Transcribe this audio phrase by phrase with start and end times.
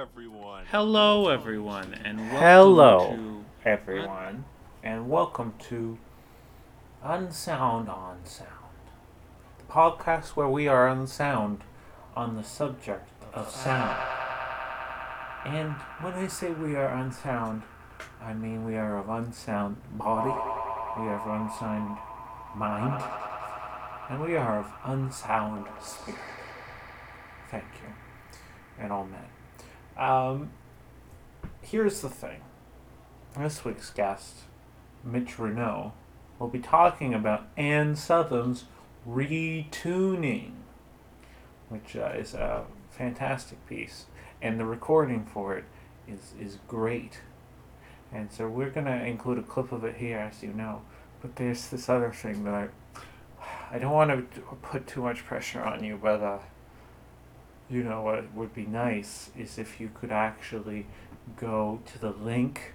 [0.00, 0.64] everyone.
[0.70, 4.46] Hello, everyone, and welcome Hello, to everyone,
[4.82, 5.98] and welcome to
[7.04, 8.48] Unsound on Sound,
[9.58, 11.64] the podcast where we are unsound
[12.16, 13.98] on the subject of sound.
[15.44, 17.60] And when I say we are unsound,
[18.22, 20.30] I mean we are of unsound body,
[20.98, 21.98] we are of unsound
[22.56, 23.04] mind,
[24.08, 26.18] and we are of unsound spirit.
[27.50, 27.92] Thank you,
[28.82, 29.28] and all men.
[29.96, 30.50] Um,
[31.62, 32.40] here's the thing.
[33.38, 34.34] This week's guest,
[35.04, 35.92] Mitch Renault,
[36.38, 38.64] will be talking about Ann Southam's
[39.08, 40.52] Retuning,
[41.68, 44.06] which uh, is a fantastic piece,
[44.42, 45.64] and the recording for it
[46.08, 47.20] is, is great.
[48.12, 50.82] And so we're going to include a clip of it here, as you know.
[51.22, 52.68] But there's this other thing that I,
[53.70, 56.38] I don't want to put too much pressure on you, but uh,
[57.70, 60.86] you know what would be nice is if you could actually
[61.36, 62.74] go to the link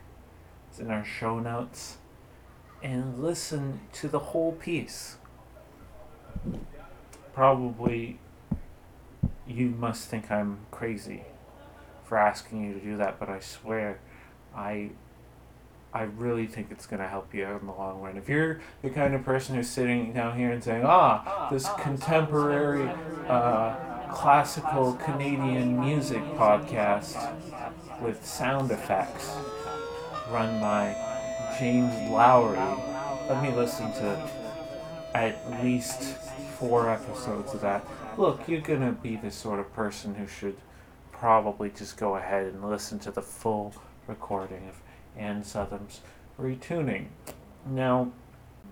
[0.70, 1.98] it's in our show notes
[2.84, 5.18] and listen to the whole piece.
[7.34, 8.20] Probably
[9.48, 11.24] you must think i'm crazy
[12.04, 14.00] for asking you to do that but i swear
[14.56, 14.90] i
[15.94, 18.18] i really think it's going to help you out in the long run.
[18.18, 22.90] If you're the kind of person who's sitting down here and saying ah this contemporary
[23.28, 23.76] uh,
[24.12, 27.32] classical Canadian music podcast
[28.02, 29.36] with sound effects
[30.30, 30.96] run by
[31.60, 32.58] James Lowry.
[33.30, 34.30] Let me listen to
[35.14, 36.18] at least
[36.60, 37.86] four episodes of that.
[38.18, 40.58] Look, you're gonna be the sort of person who should
[41.12, 43.74] probably just go ahead and listen to the full
[44.08, 44.82] recording of
[45.18, 46.02] Ann Southam's
[46.40, 47.08] retuning.
[47.66, 48.12] Now,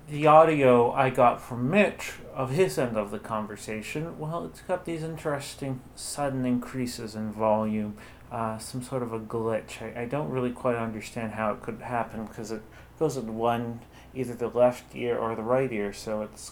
[0.09, 4.85] the audio I got from Mitch of his end of the conversation, well, it's got
[4.85, 7.95] these interesting sudden increases in volume,
[8.31, 9.81] uh, some sort of a glitch.
[9.81, 12.61] I, I don't really quite understand how it could happen because it
[12.99, 13.79] goes in one,
[14.13, 16.51] either the left ear or the right ear, so it's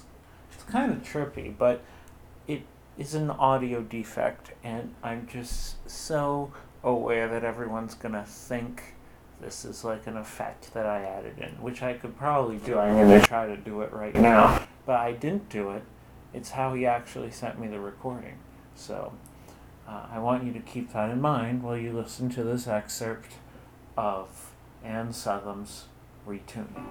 [0.54, 1.82] it's kind of trippy, but
[2.48, 2.64] it
[2.98, 6.52] is an audio defect, and I'm just so
[6.84, 8.96] aware that everyone's gonna think
[9.42, 12.78] this is like an effect that I added in, which I could probably do.
[12.78, 15.84] I'm going to try to do it right now, but I didn't do it.
[16.34, 18.38] It's how he actually sent me the recording.
[18.76, 19.14] So
[19.88, 23.34] uh, I want you to keep that in mind while you listen to this excerpt
[23.98, 24.52] of
[24.84, 25.86] Ann Southam's
[26.28, 26.86] Retuning.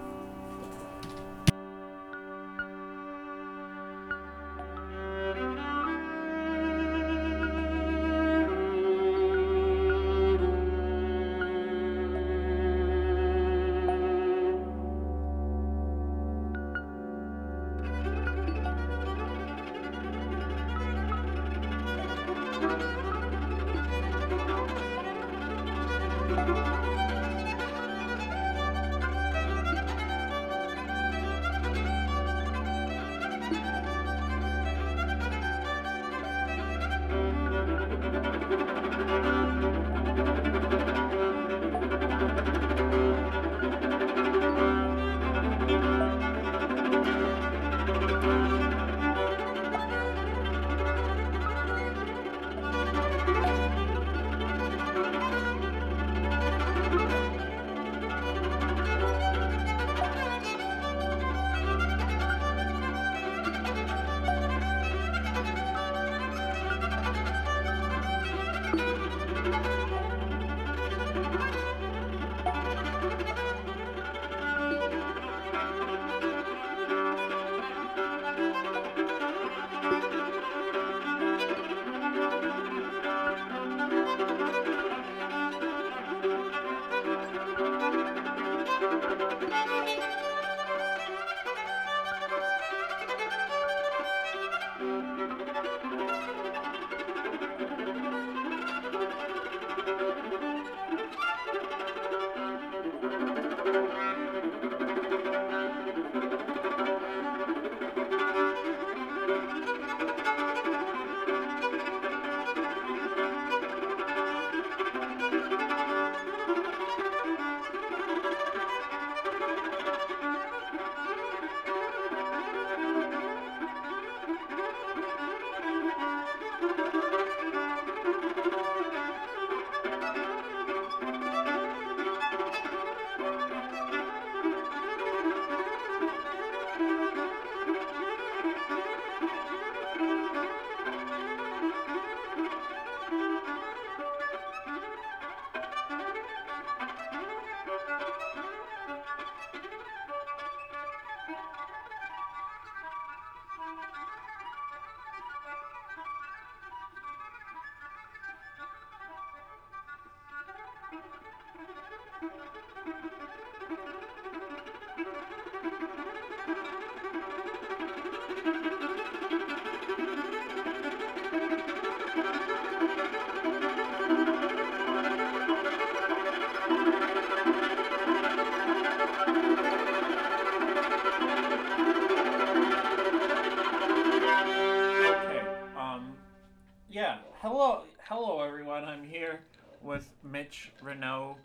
[190.50, 191.36] Mitch Renault.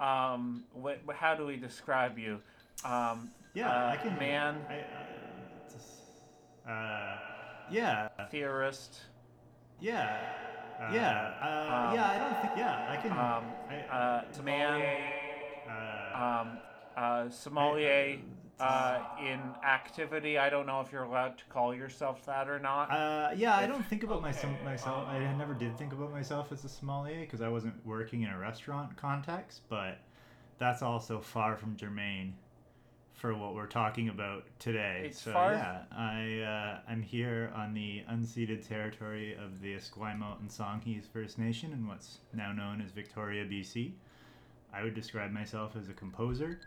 [0.00, 0.64] Um.
[0.72, 1.00] What?
[1.14, 2.40] How do we describe you?
[2.84, 3.30] Um.
[3.54, 4.18] Yeah, uh, I can.
[4.18, 4.56] Man.
[4.68, 4.84] I, uh,
[5.70, 5.86] just,
[6.66, 7.16] uh,
[7.70, 9.00] yeah, Theorist.
[9.80, 10.18] yeah,
[10.92, 12.10] yeah, uh, um, yeah.
[12.10, 12.52] I don't think.
[12.56, 13.12] Yeah, I can.
[13.12, 13.44] Um.
[13.68, 14.42] I, Uh.
[14.42, 14.82] Man.
[15.68, 16.58] uh, Um.
[16.96, 17.28] Uh.
[17.28, 18.18] Sommelier.
[18.58, 19.00] Uh.
[19.20, 20.38] In activity.
[20.38, 22.90] I don't know if you're allowed to call yourself that or not.
[22.90, 24.54] uh, yeah, I don't think about myself.
[24.54, 28.22] okay, Myself, I never did think about myself as a sommelier because I wasn't working
[28.22, 29.62] in a restaurant context.
[29.68, 29.98] But
[30.58, 32.34] that's also far from germane
[33.12, 35.04] for what we're talking about today.
[35.06, 40.40] It's so far- yeah, I uh, I'm here on the unceded territory of the Esquimalt
[40.40, 43.92] and Songhees First Nation in what's now known as Victoria, BC.
[44.72, 46.60] I would describe myself as a composer,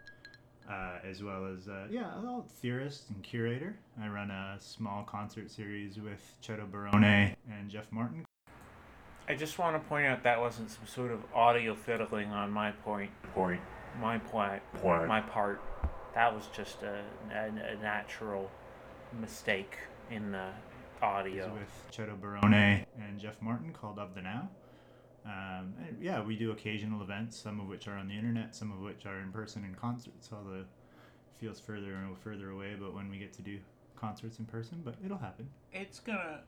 [0.69, 3.75] uh, as well as uh, yeah, a little theorist and curator.
[4.01, 8.25] I run a small concert series with Cheto Barone and Jeff Martin.
[9.27, 12.71] I just want to point out that wasn't some sort of audio fiddling on my
[12.71, 13.11] point.
[13.33, 13.61] Point.
[13.99, 14.61] My point.
[14.75, 15.07] Point.
[15.07, 15.61] My part.
[16.15, 18.49] That was just a, a, a natural
[19.19, 19.77] mistake
[20.09, 20.47] in the
[21.01, 21.51] audio.
[21.53, 24.49] with Cheto Barone and Jeff Martin called Of the Now.
[25.25, 28.79] Um, yeah, we do occasional events, some of which are on the internet, some of
[28.79, 30.29] which are in person in concerts.
[30.31, 30.67] Although it
[31.37, 33.59] feels further and further away, but when we get to do
[33.95, 35.47] concerts in person, but it'll happen.
[35.73, 36.41] It's gonna,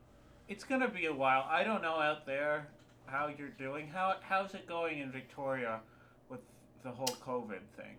[0.48, 1.46] it's gonna be a while.
[1.48, 2.68] I don't know out there
[3.06, 3.88] how you're doing.
[3.88, 5.80] How how's it going in Victoria
[6.28, 6.40] with
[6.82, 7.96] the whole COVID thing?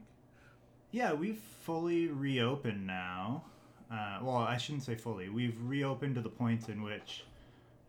[0.91, 3.45] Yeah, we've fully reopened now.
[3.91, 5.29] Uh, well, I shouldn't say fully.
[5.29, 7.25] We've reopened to the point in which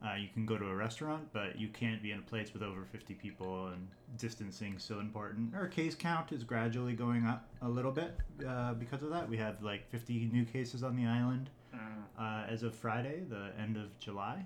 [0.03, 2.63] uh, you can go to a restaurant, but you can't be in a place with
[2.63, 3.89] over 50 people, and
[4.19, 5.55] distancing still important.
[5.55, 9.29] Our case count is gradually going up a little bit uh, because of that.
[9.29, 11.81] We have like 50 new cases on the island Mm.
[12.21, 14.45] uh, as of Friday, the end of July.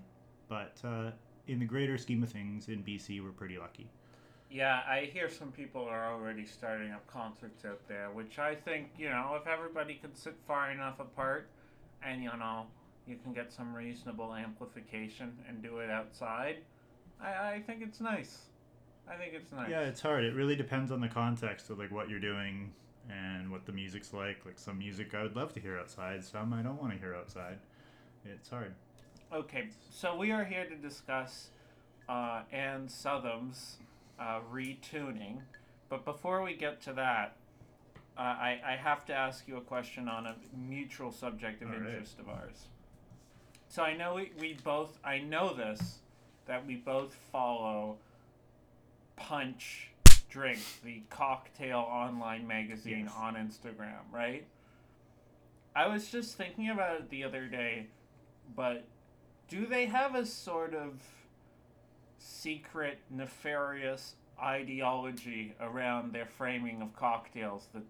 [0.49, 1.11] But uh,
[1.47, 3.91] in the greater scheme of things, in BC, we're pretty lucky.
[4.51, 8.93] Yeah, I hear some people are already starting up concerts out there, which I think,
[8.97, 11.51] you know, if everybody can sit far enough apart
[12.03, 12.65] and, you know,
[13.09, 16.59] you can get some reasonable amplification and do it outside,
[17.21, 18.39] I, I think it's nice.
[19.11, 19.71] I think it's nice.
[19.71, 20.25] Yeah, it's hard.
[20.25, 22.73] It really depends on the context of like what you're doing
[23.11, 24.45] and what the music's like.
[24.45, 27.15] Like some music I would love to hear outside, some I don't want to hear
[27.15, 27.59] outside.
[28.25, 28.75] It's hard.
[29.33, 31.51] Okay, so we are here to discuss
[32.09, 33.77] uh, Ann Southam's
[34.19, 35.41] uh, retuning,
[35.89, 37.37] but before we get to that,
[38.17, 41.75] uh, I, I have to ask you a question on a mutual subject of All
[41.75, 41.89] right.
[41.89, 42.69] interest of ours.
[43.69, 45.99] So I know we, we both, I know this,
[46.47, 47.97] that we both follow
[49.17, 49.91] Punch
[50.31, 53.15] Drink, the cocktail online magazine Yes.
[53.17, 54.47] on Instagram, right?
[55.77, 57.87] I was just thinking about it the other day,
[58.57, 58.85] but
[59.49, 61.01] do they have a sort of
[62.19, 67.83] secret, nefarious ideology around their framing of cocktails that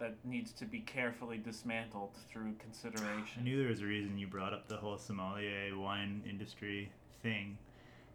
[0.00, 3.38] that needs to be carefully dismantled through consideration.
[3.38, 6.90] I knew there was a reason you brought up the whole sommelier wine industry
[7.22, 7.56] thing.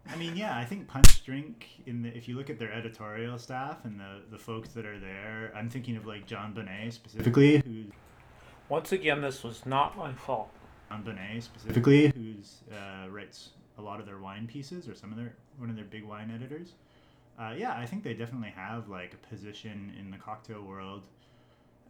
[0.08, 3.38] I mean, yeah, I think Punch Drink in the if you look at their editorial
[3.38, 7.58] staff and the the folks that are there, I'm thinking of like Jon Bonné specifically,
[7.58, 7.84] who
[8.68, 10.50] Once again, this was not my fault.
[10.90, 15.18] Jon Bonné specifically, who's uh, writes a lot of their wine pieces or some of
[15.18, 16.74] their one of their big wine editors.
[17.38, 21.02] Uh, yeah, I think they definitely have like a position in the cocktail world.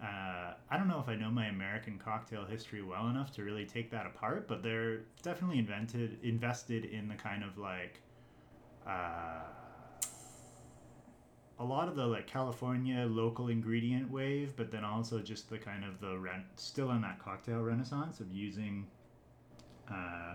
[0.02, 3.64] Uh, I don't know if I know my American cocktail history well enough to really
[3.64, 8.02] take that apart, but they're definitely invented invested in the kind of like
[8.86, 9.40] uh,
[11.58, 15.82] a lot of the like California local ingredient wave, but then also just the kind
[15.84, 18.86] of the ren- still in that cocktail renaissance of using
[19.90, 20.34] uh,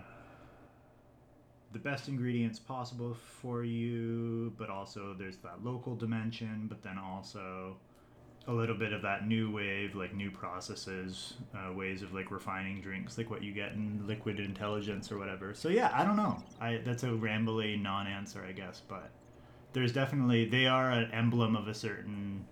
[1.72, 7.76] the best ingredients possible for you, but also there's that local dimension, but then also
[8.48, 12.80] a little bit of that new wave, like new processes, uh, ways of like refining
[12.80, 15.54] drinks, like what you get in Liquid Intelligence or whatever.
[15.54, 16.42] So yeah, I don't know.
[16.60, 19.10] I that's a rambly non-answer, I guess, but
[19.72, 22.44] there's definitely they are an emblem of a certain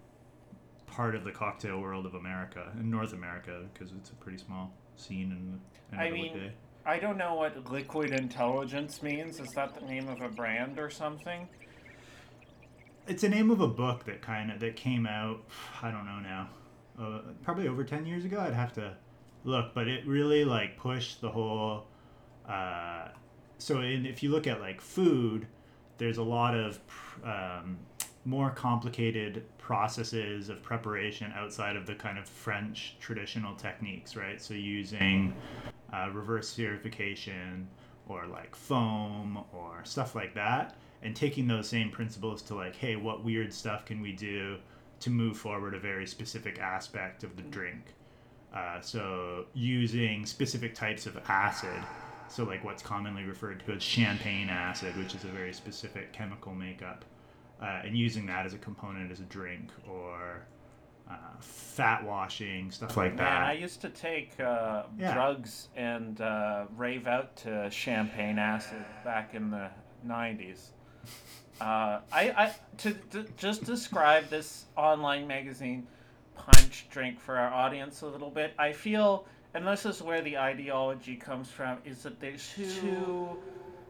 [0.87, 4.73] part of the cocktail world of America in North America because it's a pretty small
[4.97, 5.59] scene in
[5.91, 6.53] the I end of the mean- day.
[6.87, 9.39] I don't know what liquid intelligence means.
[9.39, 11.47] Is that the name of a brand or something?
[13.07, 15.43] It's a name of a book that kind of that came out.
[15.83, 16.49] I don't know now,
[16.99, 18.41] uh, probably over ten years ago.
[18.41, 18.95] I'd have to
[19.45, 21.87] look, but it really like pushed the whole.
[22.49, 23.09] Uh,
[23.59, 25.47] so in, if you look at like food,
[25.99, 26.79] there's a lot of
[27.25, 27.79] um,
[28.25, 34.41] more complicated processes of preparation outside of the kind of French traditional techniques, right?
[34.41, 35.35] So using
[35.93, 37.67] uh, reverse spherification
[38.09, 42.97] or like foam or stuff like that, and taking those same principles to like, hey,
[42.97, 44.57] what weird stuff can we do
[45.01, 47.95] to move forward a very specific aspect of the drink?
[48.55, 51.81] Uh, so using specific types of acid
[52.29, 56.53] so like what's commonly referred to as champagne acid which is a very specific chemical
[56.53, 57.05] makeup
[57.63, 60.45] uh, and using that as a component as a drink or
[61.09, 65.15] uh, fat washing stuff like that Man, I used to take uh, Yeah.
[65.15, 69.71] drugs and uh, rave out to champagne acid back in the
[70.07, 70.71] '90s.
[71.61, 75.87] Uh, I, I to, to just describe this online magazine
[76.35, 78.55] punch drink for our audience a little bit.
[78.59, 83.29] I feel, and this is where the ideology comes from, is that there's two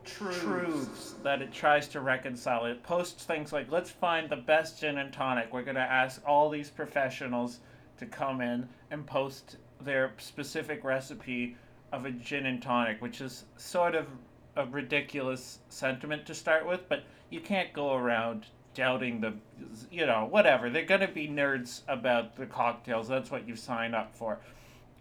[0.05, 2.65] truths that it tries to reconcile.
[2.65, 5.53] It posts things like, let's find the best gin and tonic.
[5.53, 7.61] We're going to ask all these professionals
[7.99, 11.57] to come in and post their specific recipe
[11.93, 14.07] of a gin and tonic, which is sort of
[14.61, 19.35] a ridiculous sentiment to start with, but you can't go around doubting the,
[19.91, 20.71] you know, whatever.
[20.71, 23.09] They're going to be nerds about the cocktails.
[23.09, 24.39] That's what you sign up for.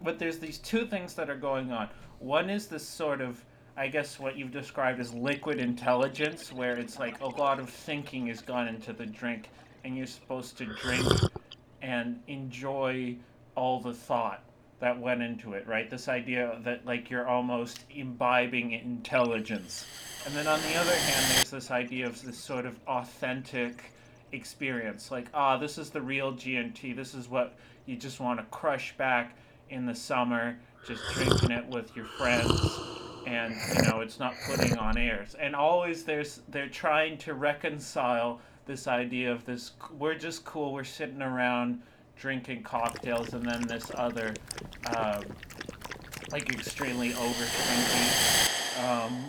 [0.02, 1.88] But there's these two things that are going on.
[2.18, 3.44] One is this sort of
[3.76, 8.26] I guess what you've described as liquid intelligence, where it's like a lot of thinking
[8.26, 9.48] has gone into the drink,
[9.84, 11.06] and you're supposed to drink
[11.80, 13.16] and enjoy
[13.54, 14.42] all the thought
[14.80, 15.88] that went into it, right?
[15.88, 19.86] This idea that like you're almost imbibing intelligence.
[20.26, 23.92] And then on the other hand, there's this idea of this sort of authentic
[24.32, 25.10] experience.
[25.10, 26.96] Like, ah, this is the real GNT.
[26.96, 27.56] This is what
[27.86, 29.36] you just want to crush back
[29.68, 32.50] in the summer, just drinking it with your friends
[33.26, 38.40] and you know it's not putting on airs and always there's they're trying to reconcile
[38.66, 41.80] this idea of this we're just cool we're sitting around
[42.20, 44.34] drinking cocktails and then this other
[44.94, 45.24] um,
[46.30, 49.24] like extremely over drinking um,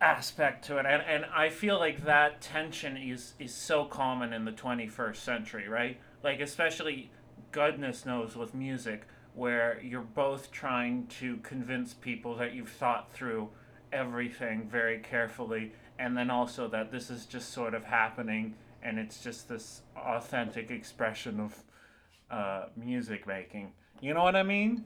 [0.00, 0.86] aspect to it.
[0.86, 5.68] And, and i feel like that tension is is so common in the 21st century
[5.68, 5.98] right?
[6.24, 7.10] Like especially
[7.52, 13.50] goodness knows with music where you're both trying to convince people that you've thought through
[13.92, 18.54] everything very carefully and then also that this is just sort of happening
[18.86, 21.52] and it's just this authentic expression of
[22.30, 24.84] uh, music making you know what i mean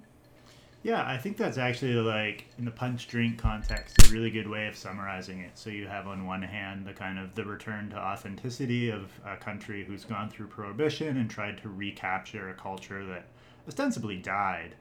[0.83, 4.67] Yeah, I think that's actually like in the punch drink context a really good way
[4.67, 5.51] of summarizing it.
[5.63, 9.37] So you have on one hand the kind of the return to authenticity of a
[9.37, 13.25] country who's gone through prohibition and tried to recapture a culture that
[13.69, 14.75] ostensibly died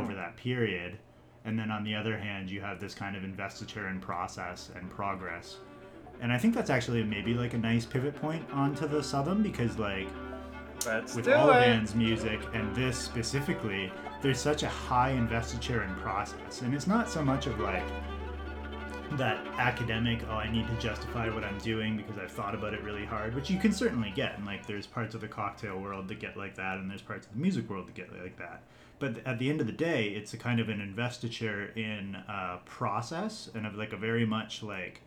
[0.00, 0.96] over that period.
[1.44, 4.88] And then on the other hand, you have this kind of investiture in process and
[4.90, 5.58] progress.
[6.20, 9.78] And I think that's actually maybe like a nice pivot point onto the southern because
[9.78, 10.08] like
[10.86, 11.52] let's with all it.
[11.54, 13.92] Bands music and this specifically
[14.22, 16.62] there's such a high investiture in process.
[16.62, 17.84] And it's not so much of like
[19.12, 22.82] that academic oh i need to justify what i'm doing because i've thought about it
[22.82, 24.36] really hard which you can certainly get.
[24.36, 27.26] And like there's parts of the cocktail world that get like that and there's parts
[27.26, 28.62] of the music world that get like that.
[28.98, 32.58] But at the end of the day it's a kind of an investiture in uh,
[32.64, 35.02] process and of like a very much like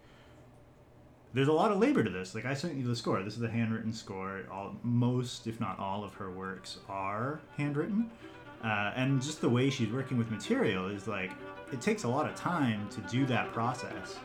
[1.33, 2.33] there's a lot of labor to this.
[2.35, 3.21] Like I sent you the score.
[3.21, 4.43] This is a handwritten score.
[4.51, 8.09] All most, if not all, of her works are handwritten,
[8.63, 11.31] uh, and just the way she's working with material is like
[11.71, 14.17] it takes a lot of time to do that process.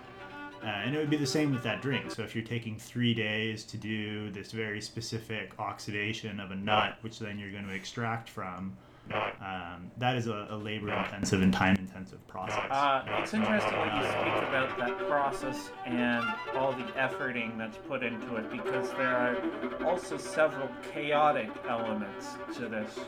[0.62, 2.08] Uh, and it would be the same with that drink.
[2.12, 6.98] So if you're taking three days to do this very specific oxidation of a nut,
[7.00, 8.76] which then you're going to extract from,
[9.10, 12.70] um, that is a, a labor-intensive and time-intensive process.
[12.70, 16.24] Uh, it's interesting that you speak about that process and
[16.56, 22.68] all the efforting that's put into it because there are also several chaotic elements to
[22.68, 22.98] this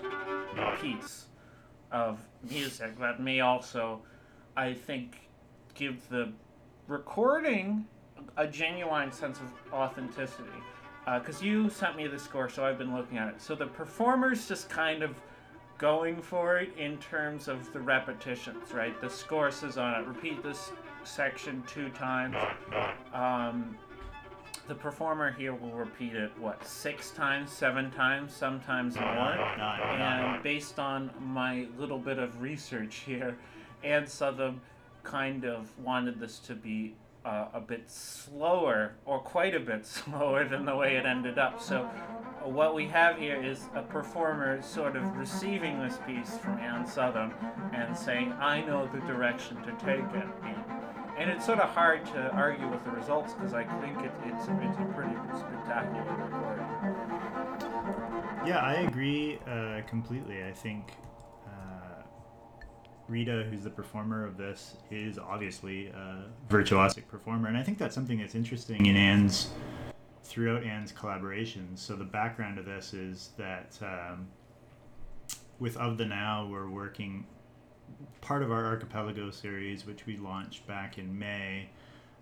[0.80, 1.26] piece
[1.92, 2.18] of
[2.50, 4.02] music that may also,
[4.56, 5.28] I think,
[5.74, 6.32] give the
[6.88, 7.86] recording
[8.36, 10.48] a genuine sense of authenticity.
[11.04, 13.42] Because you sent me the score, so I've been looking at it.
[13.42, 15.20] So the performer's just kind of
[15.84, 18.98] going for it in terms of the repetitions, right?
[19.02, 20.72] The score says on it, repeat this
[21.04, 22.34] section two times.
[23.12, 23.76] Um,
[24.66, 29.04] the performer here will repeat it, what, six times, seven times, sometimes more.
[29.04, 33.36] And based on my little bit of research here,
[33.82, 34.62] Ann Southam
[35.02, 36.94] kind of wanted this to be
[37.26, 41.60] uh, a bit slower, or quite a bit slower than the way it ended up.
[41.60, 41.90] So,
[42.52, 47.32] what we have here is a performer sort of receiving this piece from Ann Southam
[47.72, 50.64] and saying, I know the direction to take it in.
[51.16, 54.48] And it's sort of hard to argue with the results because I think it, it's,
[54.48, 56.66] a, it's a pretty spectacular recording.
[58.46, 60.44] Yeah, I agree uh, completely.
[60.44, 60.92] I think
[63.08, 67.94] Rita, who's the performer of this, is obviously a virtuosic performer, and I think that's
[67.94, 69.50] something that's interesting in Ann's
[70.24, 71.78] throughout Ann's collaborations.
[71.78, 74.26] So the background of this is that um,
[75.58, 77.26] with Of the Now, we're working
[78.20, 81.68] part of our Archipelago series, which we launched back in May,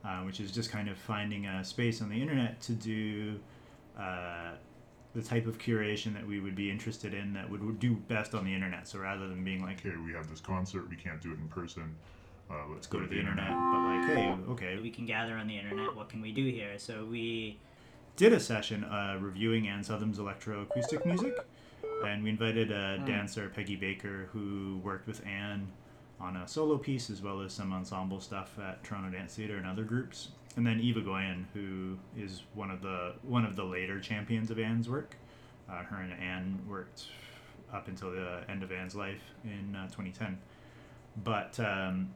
[0.05, 3.41] uh, which is just kind of finding a space on the internet to do.
[3.99, 4.53] Uh,
[5.15, 8.35] the type of curation that we would be interested in that would, would do best
[8.35, 8.89] on the internet.
[8.89, 11.49] So rather than being like, okay, we have this concert, we can't do it in
[11.49, 11.95] person.
[12.51, 13.51] Uh, let's go, to the, the internet.
[13.51, 14.09] internet.
[14.09, 15.95] But like, hey, okay, we can gather on the internet.
[15.95, 16.79] What can we do here?
[16.79, 17.59] So we
[18.17, 21.35] did a session uh, reviewing Ann Southam's electroacoustic music,
[22.07, 23.07] and we invited a mm.
[23.07, 25.69] dancer, Peggy Baker, who worked with Ann
[26.21, 29.67] on a solo piece as well as some ensemble stuff at Toronto Dance Theatre and
[29.67, 34.01] other groups and then Eve Egoyan, who is one of the one of the later
[34.01, 35.17] champions of Ann's work.
[35.69, 37.07] Uh, her and Ann worked
[37.73, 40.39] up until the end of Ann's life in uh, 2010.
[41.25, 42.11] But um,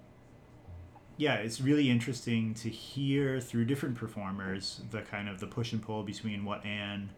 [1.17, 5.83] yeah, it's really interesting to hear through different performers the kind of the push and
[5.83, 7.11] pull between what Ann.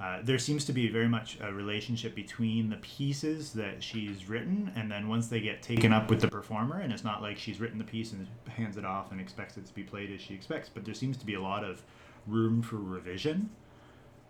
[0.00, 4.72] uh, there seems to be very much a relationship between the pieces that she's written,
[4.74, 7.60] and then once they get taken up with the performer, and it's not like she's
[7.60, 10.34] written the piece and hands it off and expects it to be played as she
[10.34, 11.82] expects, but there seems to be a lot of
[12.26, 13.48] room for revision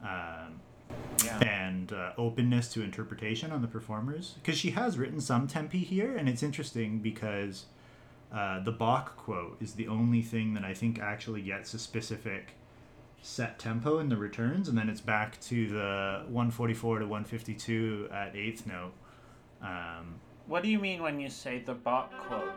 [0.03, 0.61] um,
[1.25, 1.39] yeah.
[1.39, 4.35] and uh, openness to interpretation on the performers.
[4.43, 7.65] Because she has written some tempi here, and it's interesting because
[8.35, 12.55] uh, the Bach quote is the only thing that I think actually gets a specific
[13.23, 18.35] set tempo in the returns, and then it's back to the 144 to 152 at
[18.35, 18.93] eighth note.
[19.63, 20.17] Um,
[20.47, 22.53] what do you mean when you say the Bach quote?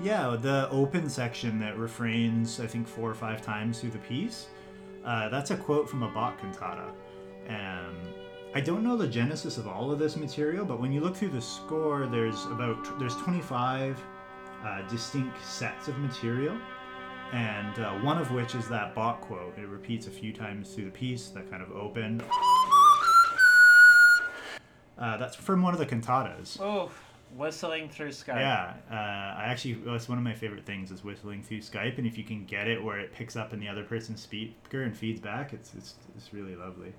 [0.00, 4.46] Yeah, the open section that refrains, I think, four or five times through the piece.
[5.04, 6.92] Uh, that's a quote from a Bach cantata.
[7.48, 7.96] Um,
[8.54, 11.28] I don't know the genesis of all of this material, but when you look through
[11.28, 14.02] the score, there's about there's 25
[14.64, 16.56] uh, distinct sets of material,
[17.32, 19.56] and uh, one of which is that Bach quote.
[19.58, 22.22] It repeats a few times through the piece, that kind of open.
[24.98, 26.58] Uh, that's from one of the cantatas.
[26.58, 26.90] Oh,
[27.36, 28.40] whistling through Skype.
[28.40, 28.94] Yeah, uh,
[29.38, 32.24] I actually that's one of my favorite things is whistling through Skype, and if you
[32.24, 35.52] can get it where it picks up in the other person's speaker and feeds back,
[35.52, 36.94] it's it's, it's really lovely.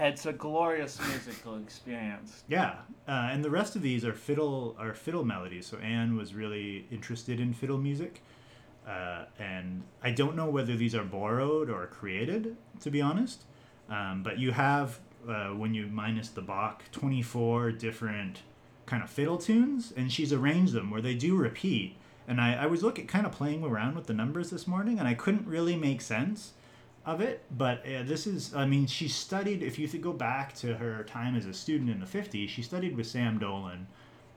[0.00, 2.44] It's a glorious musical experience.
[2.48, 5.66] Yeah, uh, and the rest of these are fiddle are fiddle melodies.
[5.66, 8.22] So Ann was really interested in fiddle music,
[8.86, 13.44] uh, and I don't know whether these are borrowed or created, to be honest.
[13.88, 18.42] Um, but you have uh, when you minus the Bach, twenty four different
[18.86, 21.96] kind of fiddle tunes, and she's arranged them where they do repeat.
[22.26, 25.08] And I, I was looking, kind of playing around with the numbers this morning, and
[25.08, 26.52] I couldn't really make sense
[27.06, 27.42] of it.
[27.50, 31.36] But uh, this is, I mean, she studied, if you go back to her time
[31.36, 33.86] as a student in the 50s, she studied with Sam Dolin.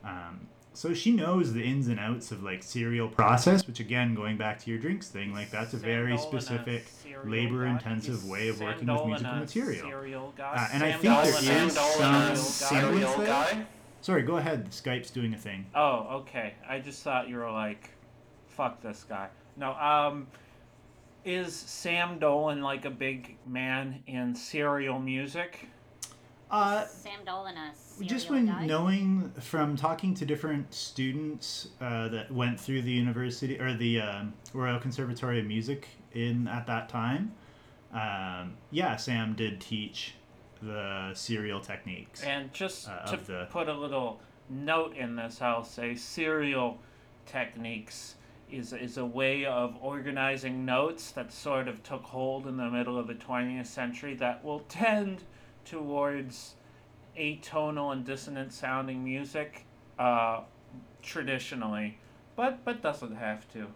[0.04, 4.38] Um, so she knows the ins and outs of like serial process, which again, going
[4.38, 6.86] back to your drinks thing, like that's a Sam very Dolin specific,
[7.24, 10.34] labor intensive way of Sam working Dolin with musical material.
[10.38, 13.26] Uh, and Sam I think Dolin there is some semblance there.
[13.26, 13.66] Guy?
[14.00, 14.70] Sorry, go ahead.
[14.70, 15.66] Skype's doing a thing.
[15.74, 16.54] Oh, okay.
[16.68, 17.90] I just thought you were like,
[18.48, 19.28] fuck this guy.
[19.56, 20.26] No, um,
[21.24, 25.68] is Sam Dolin like a big man in serial music?
[26.50, 28.66] Uh, Sam Dolin, a just when guy?
[28.66, 34.34] knowing from talking to different students uh, that went through the university or the um,
[34.52, 37.32] Royal Conservatory of Music in at that time,
[37.94, 40.14] um, yeah, Sam did teach
[40.60, 42.22] the serial techniques.
[42.22, 43.48] And just uh, to the...
[43.50, 46.78] put a little note in this, I'll say serial
[47.24, 48.16] techniques
[48.52, 52.98] is, is a way of organizing notes that sort of took hold in the middle
[52.98, 55.22] of the 20th century that will tend
[55.64, 56.54] towards
[57.18, 59.64] atonal and dissonant sounding music
[59.98, 60.40] uh,
[61.02, 61.98] traditionally,
[62.36, 63.66] but but doesn't have to.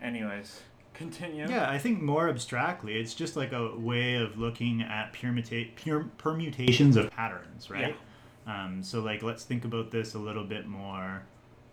[0.00, 0.60] Anyways,
[0.94, 1.48] continue.
[1.48, 6.10] Yeah, I think more abstractly, it's just like a way of looking at permuta- pure
[6.18, 7.94] permutations of patterns, right?
[8.46, 8.64] Yeah.
[8.64, 11.22] Um, so like, let's think about this a little bit more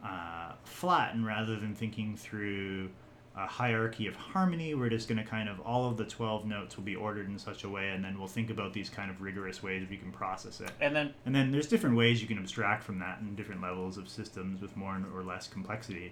[0.04, 2.90] uh, flat, and rather than thinking through
[3.36, 4.74] a hierarchy of harmony.
[4.76, 7.40] We're just going to kind of all of the 12 notes will be ordered in
[7.40, 10.12] such a way, and then we'll think about these kind of rigorous ways we can
[10.12, 10.72] process it.
[10.82, 13.98] And then And then there's different ways you can abstract from that in different levels
[13.98, 16.12] of systems with more or less complexity.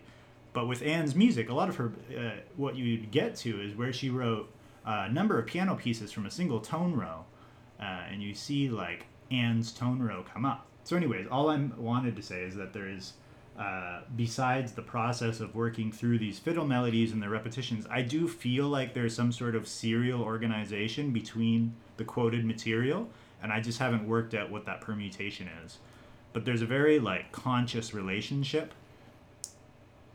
[0.53, 3.93] But with Ann's music, a lot of her, uh, what you get to is where
[3.93, 4.49] she wrote
[4.85, 7.25] a number of piano pieces from a single tone row,
[7.79, 10.65] uh, and you see like Ann's tone row come up.
[10.85, 13.13] So, anyways, all I wanted to say is that there is,
[13.57, 18.27] uh, besides the process of working through these fiddle melodies and the repetitions, I do
[18.27, 23.09] feel like there's some sort of serial organization between the quoted material,
[23.41, 25.79] and I just haven't worked out what that permutation is.
[26.33, 28.73] But there's a very like conscious relationship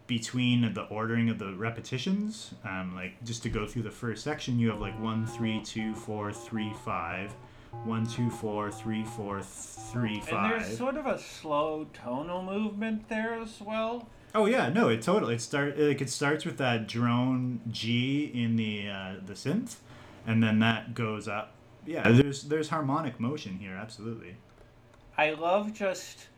[0.06, 2.54] between the ordering of the repetitions.
[2.64, 5.94] Um, like just to go through the first section, you have like one, three, two,
[5.94, 7.34] four, three, five,
[7.84, 13.34] one, two, four, three, four, three, and there's sort of a slow tonal movement there
[13.34, 14.08] as well.
[14.34, 15.34] Oh yeah, no, it totally.
[15.34, 19.76] It start like it starts with that drone G in the uh, the synth,
[20.26, 21.54] and then that goes up.
[21.86, 24.36] Yeah, there's there's harmonic motion here, absolutely.
[25.18, 26.28] I love just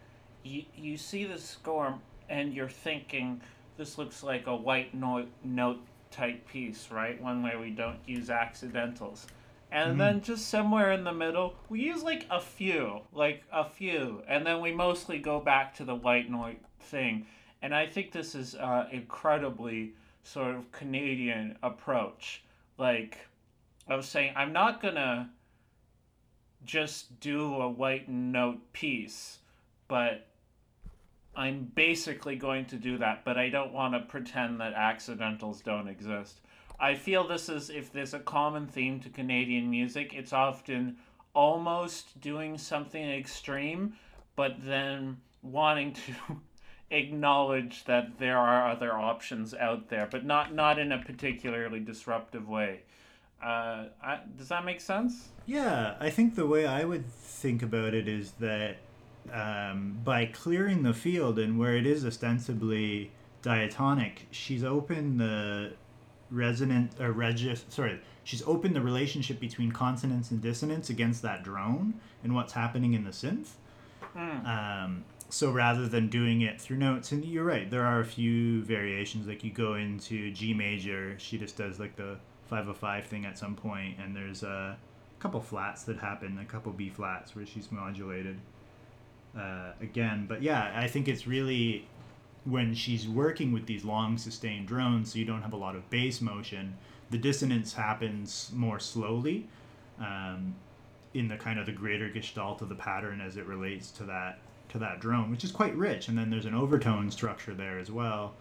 [0.42, 1.94] you, you see the score
[2.29, 3.40] and you're thinking
[3.77, 7.20] this looks like a white note note type piece, right?
[7.20, 9.27] One where we don't use accidentals.
[9.75, 14.23] And then just somewhere in the middle, we use like a few, like a few,
[14.29, 17.27] and then we mostly go back to the white note thing.
[17.61, 22.45] And I think this is uh, incredibly sort of Canadian approach.
[22.79, 23.19] Like,
[23.89, 25.31] was saying, I'm not gonna
[26.65, 29.39] just do a white note piece,
[29.89, 30.29] but
[31.35, 35.89] I'm basically going to do that, but I don't want to pretend that accidentals don't
[35.89, 36.41] exist.
[36.79, 40.97] I feel this is, if there's a common theme to Canadian music, it's often
[41.35, 43.95] almost doing something extreme,
[44.37, 46.13] but then wanting to
[46.91, 52.49] acknowledge that there are other options out there, but not, not in a particularly disruptive
[52.49, 52.81] way.
[53.43, 55.29] Uh, I, does that make sense?
[55.47, 58.77] Yeah, I think the way I would think about it is that
[59.33, 63.11] um, by clearing the field and where it is ostensibly
[63.43, 65.73] diatonic, she's opened the
[66.35, 67.64] resonant or regis.
[67.68, 72.94] Sorry, she's opened the relationship between consonance and dissonance against that drone and what's happening
[72.94, 73.51] in the synth.
[74.47, 78.62] Um, so rather than doing it through notes, and you're right, there are a few
[78.62, 79.27] variations.
[79.27, 82.16] Like you go into G major, she just does like the
[82.49, 84.77] 505 thing at some point, and there's a
[85.18, 88.38] couple flats that happen, a couple B flats where she's modulated
[89.37, 90.27] uh, again.
[90.29, 91.88] But yeah, I think it's really
[92.44, 95.88] when she's working with these long sustained drones, so you don't have a lot of
[95.90, 96.76] bass motion,
[97.11, 99.46] the dissonance happens more slowly
[99.98, 100.54] um,
[101.14, 104.38] in the kind of the greater gestalt of the pattern as it relates to that
[104.68, 106.09] to that drone, which is quite rich.
[106.09, 108.35] And then there's an overtone structure there as well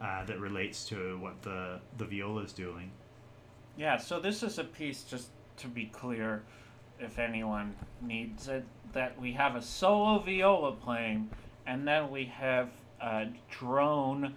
[0.00, 2.90] uh, that relates to what the the viola is doing.
[3.76, 6.42] Yeah, so this is a piece, just to be clear,
[7.00, 11.30] if anyone needs it, that we have a solo viola playing,
[11.66, 12.68] and then we have
[13.02, 14.34] a drone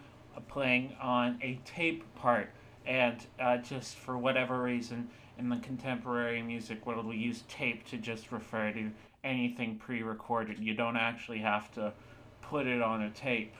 [0.48, 2.50] playing on a tape part.
[2.86, 7.98] And uh, just for whatever reason, in the contemporary music world, we use tape to
[7.98, 8.92] just refer to
[9.24, 10.60] anything pre recorded.
[10.60, 11.94] You don't actually have to
[12.42, 13.54] put it on a tape.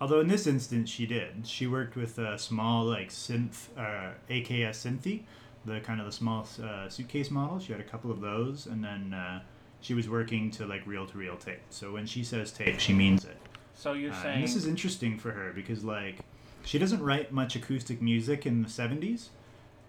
[0.00, 1.46] Although in this instance she did.
[1.46, 5.22] She worked with a small like synth, uh, AKS Synthi,
[5.64, 7.58] the kind of the small uh, suitcase model.
[7.58, 9.42] She had a couple of those, and then uh,
[9.80, 11.60] she was working to like reel to reel tape.
[11.70, 13.36] So when she says tape, she means it.
[13.78, 14.34] So you're Uh, saying.
[14.36, 16.16] and this is interesting for her because like
[16.64, 19.28] she doesn't write much acoustic music in the 70s.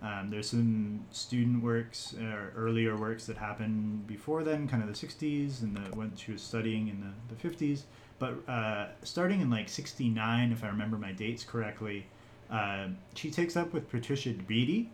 [0.02, 5.08] Um, there's some student works or earlier works that happened before then, kind of the
[5.08, 7.82] 60s, and the, when she was studying in the, the 50s.
[8.20, 12.06] But uh, starting in like 69, if I remember my dates correctly,
[12.50, 14.90] uh, she takes up with Patricia Beatty,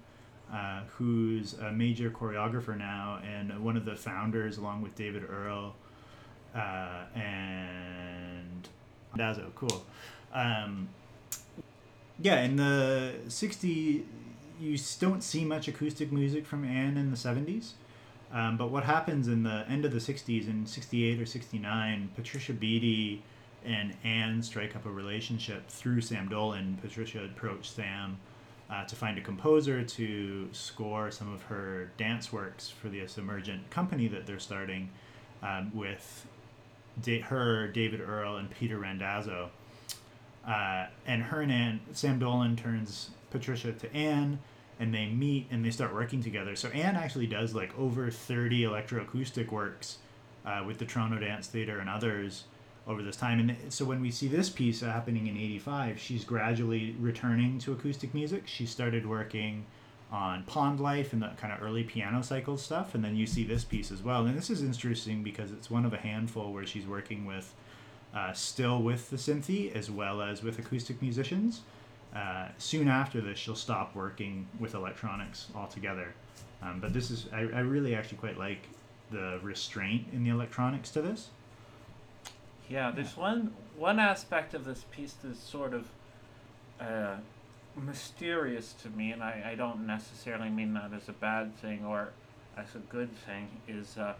[0.51, 5.75] uh, who's a major choreographer now and one of the founders, along with David Earle
[6.55, 8.69] uh, and
[9.17, 9.53] Dazo.
[9.55, 9.85] Cool.
[10.33, 10.89] Um,
[12.19, 14.03] yeah, in the 60s,
[14.59, 17.71] you don't see much acoustic music from Ann in the 70s.
[18.31, 22.53] Um, but what happens in the end of the 60s, in 68 or 69, Patricia
[22.53, 23.23] Beatty
[23.63, 26.79] and Ann strike up a relationship through Sam Dolin.
[26.81, 28.17] Patricia approached Sam
[28.69, 33.69] uh, to find a composer to score some of her dance works for this emergent
[33.69, 34.89] company that they're starting
[35.43, 36.27] um, with
[37.01, 39.49] da- her, David Earle, and Peter Randazzo.
[40.47, 44.39] Uh, and her and Ann, Sam Dolin turns Patricia to Ann,
[44.79, 46.55] and they meet and they start working together.
[46.55, 49.97] So Ann actually does like over 30 electroacoustic works
[50.45, 52.43] uh, with the Toronto Dance Theatre and others
[52.87, 53.39] over this time.
[53.39, 58.13] And so when we see this piece happening in 85, she's gradually returning to acoustic
[58.13, 58.43] music.
[58.45, 59.65] She started working
[60.11, 62.95] on Pond Life and the kind of early piano cycle stuff.
[62.95, 64.25] And then you see this piece as well.
[64.25, 67.53] And this is interesting because it's one of a handful where she's working with,
[68.13, 71.61] uh, still with the synthi as well as with acoustic musicians.
[72.15, 76.13] Uh, soon after this, she'll stop working with electronics altogether.
[76.61, 78.69] Um, but this is, I, I really actually quite like
[79.11, 81.29] the restraint in the electronics to this.
[82.69, 85.87] Yeah, there's one one aspect of this piece that's sort of
[86.79, 87.17] uh,
[87.77, 92.09] mysterious to me, and I, I don't necessarily mean that as a bad thing or
[92.57, 93.49] as a good thing.
[93.67, 94.13] Is uh,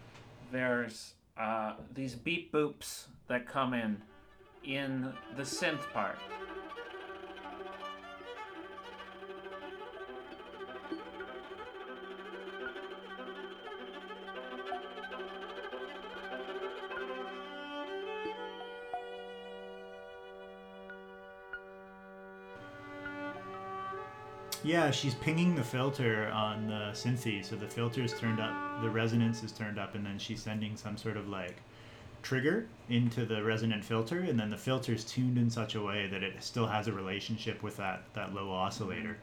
[0.52, 4.02] there's uh, these beep boops that come in
[4.64, 6.18] in the synth part.
[24.66, 28.90] Yeah, she's pinging the filter on the synthi, so the filter is turned up, the
[28.90, 31.54] resonance is turned up, and then she's sending some sort of like
[32.22, 36.08] trigger into the resonant filter, and then the filter is tuned in such a way
[36.08, 39.16] that it still has a relationship with that that low oscillator.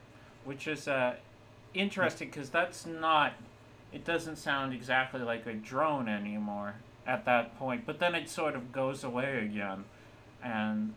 [0.45, 1.13] which is uh,
[1.73, 3.33] interesting because that's not
[3.91, 6.75] it doesn't sound exactly like a drone anymore
[7.05, 9.83] at that point but then it sort of goes away again
[10.41, 10.93] and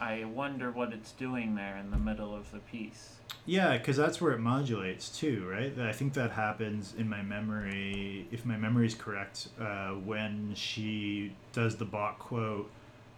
[0.00, 3.14] i wonder what it's doing there in the middle of the piece
[3.46, 5.72] Yeah, because that's where it modulates too, right?
[5.78, 11.32] I think that happens in my memory, if my memory is correct, uh, when she
[11.52, 12.68] does the Bach quote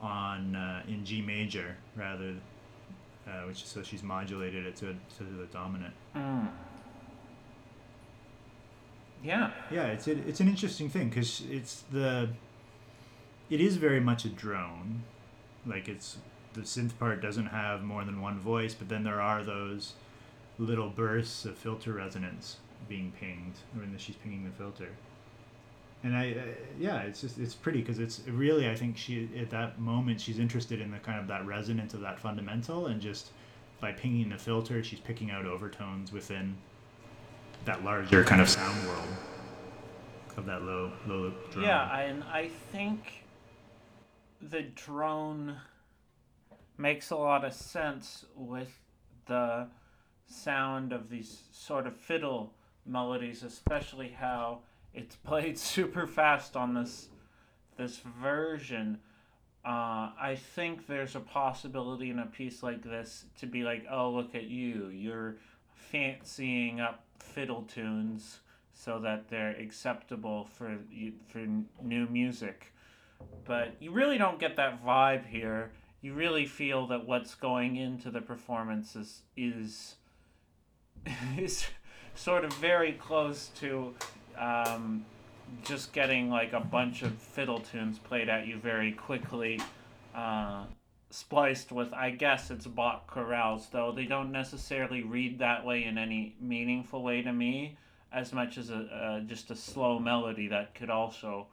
[0.03, 2.35] on uh, in G major rather,
[3.27, 5.95] uh, which so she's modulated it to to the dominant.
[6.15, 6.49] mm.
[9.25, 12.29] yeah Yeah, it's a, it's an interesting thing because it's the
[13.51, 15.05] it is very much a drone,
[15.67, 16.19] like it's
[16.59, 19.95] the synth part doesn't have more than one voice, but then there are those
[20.59, 22.57] little bursts of filter resonance
[22.89, 24.89] being pinged when she's pinging the filter.
[26.03, 26.43] And I, uh,
[26.79, 30.39] yeah, it's just it's pretty because it's really I think she at that moment she's
[30.39, 33.31] interested in the kind of that resonance of that fundamental and just
[33.81, 36.57] by pinging the filter she's picking out overtones within
[37.65, 39.09] that larger kind of sound world
[40.37, 41.65] of that low low drone.
[41.65, 43.25] yeah and i think
[44.51, 45.57] the drone
[46.79, 48.81] makes a lot of sense with
[49.27, 49.67] the
[50.27, 52.55] sound of these sort of fiddle
[52.87, 54.61] melodies, especially how
[54.95, 57.09] it's played super fast on this
[57.77, 58.99] this version.
[59.65, 64.11] Uh, I think there's a possibility in a piece like this to be like, oh,
[64.11, 64.89] look at you.
[64.89, 65.37] You're
[65.75, 68.41] fancying up fiddle tunes
[68.73, 70.79] so that they're acceptable for
[71.29, 71.47] for
[71.83, 72.73] new music.
[73.45, 75.73] But you really don't get that vibe here.
[76.01, 79.97] You really feel that what's going into the performance is is,
[81.39, 81.67] is
[82.15, 83.95] sort of very close to
[84.39, 85.05] um,
[85.65, 89.61] just getting like a bunch of fiddle tunes played at you very quickly,
[90.15, 90.65] uh,
[91.11, 95.99] spliced with I guess it's Bach chorales, though they don't necessarily read that way in
[95.99, 97.77] any meaningful way to me,
[98.13, 101.47] as much as a uh, just a slow melody that could also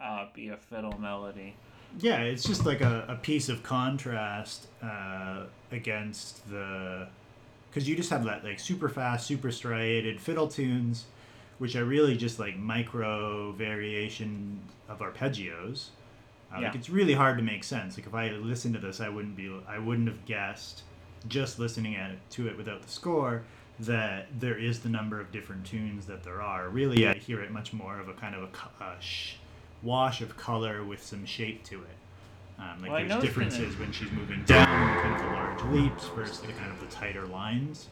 [0.00, 1.54] uh, be a fiddle melody.
[2.00, 7.06] Yeah, it's just like a, a piece of contrast uh, against the.
[7.70, 11.04] Because you just have that like super fast, super striated fiddle tunes,
[11.58, 15.88] which are really just like micro variation of arpeggios.
[16.52, 16.72] Uh, Like Yeah.
[16.74, 17.96] it's really hard to make sense.
[17.96, 20.82] Like if I listened to this, I wouldn't be, I wouldn't have guessed,
[21.28, 23.42] just listening at it, to it without the score,
[23.80, 26.68] that there is the number of different tunes that there are.
[26.68, 29.36] Really, I hear it much more of a kind of a, a sh-
[29.82, 31.96] wash of color with some shape to it.
[32.58, 36.40] Um, like Well, there's differences when she's moving down, kind of the large leaps versus
[36.40, 37.88] the kind of the tighter lines.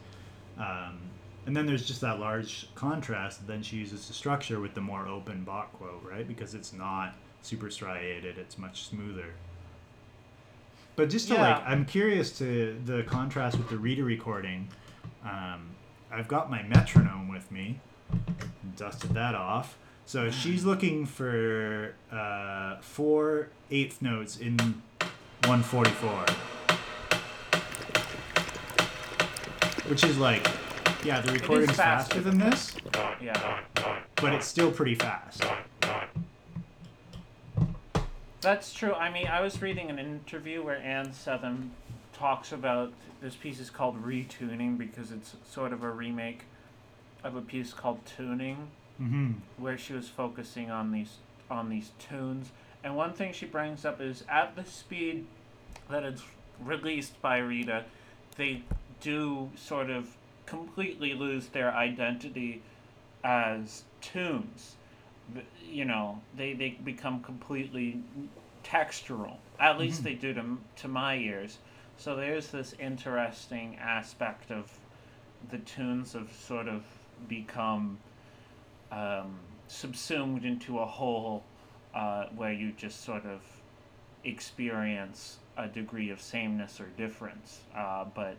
[0.57, 0.99] Um,
[1.45, 5.07] and then there's just that large contrast then she uses the structure with the more
[5.07, 6.27] open Bach quote, right?
[6.27, 9.33] Because it's not super striated, it's much smoother.
[10.95, 14.67] But just to like, I'm curious to the contrast with the reader recording.
[15.25, 15.69] Um,
[16.11, 17.79] I've got my metronome with me,
[18.77, 19.77] dusted that off.
[20.05, 24.57] So she's looking for uh, four eighth notes in
[25.45, 26.25] 144.
[29.89, 30.47] Which is like,
[31.03, 32.15] yeah, the recording's faster.
[32.15, 32.75] faster than this,
[33.21, 33.59] Yeah.
[34.15, 35.43] but it's still pretty fast.
[38.41, 38.93] That's true.
[38.93, 41.71] I mean, I was reading an interview where Ann Southam
[42.13, 46.43] talks about this piece is called Retuning because it's sort of a remake
[47.23, 48.69] of a piece called Tuning,
[49.01, 49.31] Mm-hmm.
[49.57, 51.17] where she was focusing on these
[51.49, 52.51] on these tunes.
[52.83, 55.25] And one thing she brings up is at the speed
[55.89, 56.23] that it's
[56.63, 57.85] released by Rita,
[58.37, 58.61] they
[58.99, 62.61] do sort of completely lose their identity
[63.23, 64.75] as tunes.
[65.69, 68.01] You know, they, they become completely
[68.63, 69.37] textural.
[69.59, 70.03] At least Mhm.
[70.03, 71.57] they do to, to my ears.
[71.97, 74.71] So there's this interesting aspect of
[75.49, 76.83] the tunes have sort of
[77.27, 77.97] become
[78.91, 81.43] um, subsumed into a whole
[81.95, 83.41] uh, where you just sort of
[84.23, 87.61] experience a degree of sameness or difference.
[87.75, 88.35] Uh, but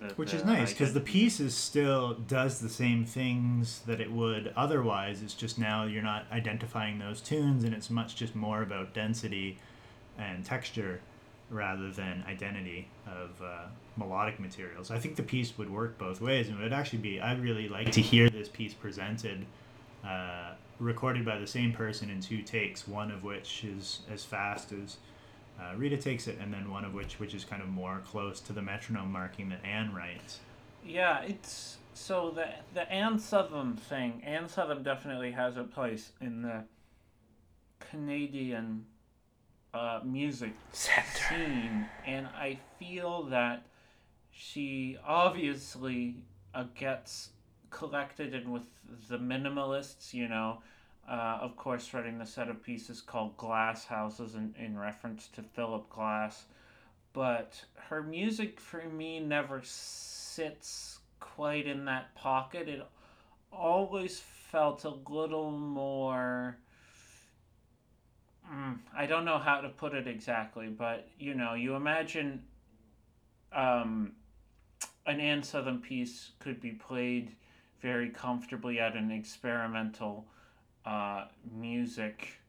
[0.00, 4.00] the, Which the is nice because the piece is still does the same things that
[4.00, 5.22] it would otherwise.
[5.22, 9.58] It's just now you're not identifying those tunes, and it's much just more about density
[10.18, 11.00] and texture
[11.50, 14.90] rather than identity of uh, melodic materials.
[14.90, 17.20] I think the piece would work both ways, and it would actually be.
[17.20, 19.44] I'd really like to hear this piece presented,
[20.06, 22.88] uh, recorded by the same person in two takes.
[22.88, 24.96] One of which is as fast as
[25.60, 28.40] uh, Rita takes it, and then one of which which is kind of more close
[28.40, 30.40] to the metronome marking that Ann writes.
[30.84, 34.22] Yeah, it's so the the Ann Southam thing.
[34.24, 36.64] Ann Southam definitely has a place in the
[37.78, 38.86] Canadian
[39.74, 43.66] uh, music scene, and I feel that
[44.30, 46.16] she obviously
[46.54, 47.30] uh, gets
[47.70, 48.62] collected in with
[49.08, 50.14] the minimalists.
[50.14, 50.58] You know,
[51.10, 55.42] uh, of course, writing the set of pieces called Glass Houses in, in reference to
[55.42, 56.44] Philip Glass.
[57.12, 62.68] But her music for me never sits quite in that pocket.
[62.68, 62.82] It
[63.52, 66.58] always felt a little more.
[68.52, 72.42] Mm, I don't know how to put it exactly, but you know, you imagine
[73.52, 74.12] um,
[75.06, 77.32] an Ann Southam piece could be played
[77.80, 80.26] very comfortably at an experimental
[80.84, 82.40] uh, music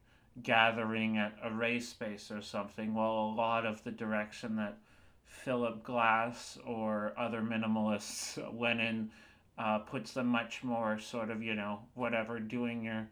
[0.42, 2.94] gathering at array space or something.
[2.94, 4.76] Well, a lot of the direction that
[5.24, 9.10] Philip Glass or other minimalists went in
[9.58, 13.08] uh, puts them much more sort of, you know, whatever, doing your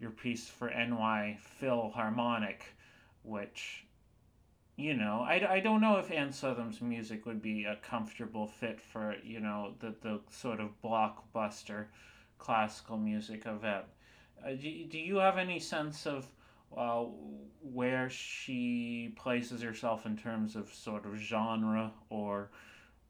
[0.00, 2.74] your piece for NY Philharmonic,
[3.22, 3.86] which,
[4.76, 8.80] you know, I, I don't know if Ann Southam's music would be a comfortable fit
[8.80, 11.86] for, you know, the, the sort of blockbuster
[12.38, 13.86] classical music event.
[14.44, 16.26] Uh, do, do you have any sense of
[16.76, 17.04] uh,
[17.62, 22.50] where she places herself in terms of sort of genre or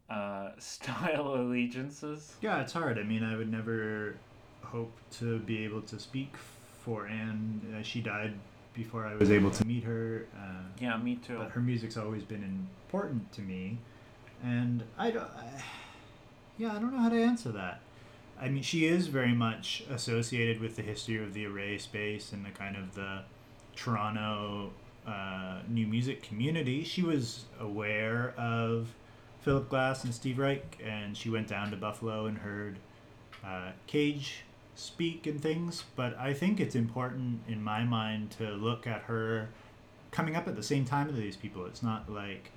[0.09, 2.37] uh, style allegiances?
[2.41, 2.99] Yeah, it's hard.
[2.99, 4.17] I mean, I would never
[4.63, 6.37] hope to be able to speak
[6.87, 7.61] for Ann.
[7.77, 8.33] Uh, she died
[8.73, 10.27] before I was able to meet her.
[10.35, 11.37] Uh, Yeah, me too.
[11.39, 13.79] but her music's always been important to me,
[14.43, 15.25] and I don't.
[15.25, 15.63] I,
[16.57, 17.81] yeah, I don't know how to answer that.
[18.41, 22.45] I mean, she is very much associated with the history of the array space and
[22.47, 23.23] the kind of the
[23.75, 24.71] Toronto
[25.07, 26.85] uh, new music community.
[26.85, 28.89] She was aware of
[29.41, 32.77] Philip Glass and Steve Reich, and she went down to Buffalo and heard
[33.45, 34.45] uh, Cage
[34.77, 35.85] speak and things.
[35.97, 39.49] But I think it's important in my mind to look at her
[40.13, 41.67] coming up at the same time as these people.
[41.67, 42.53] It's not like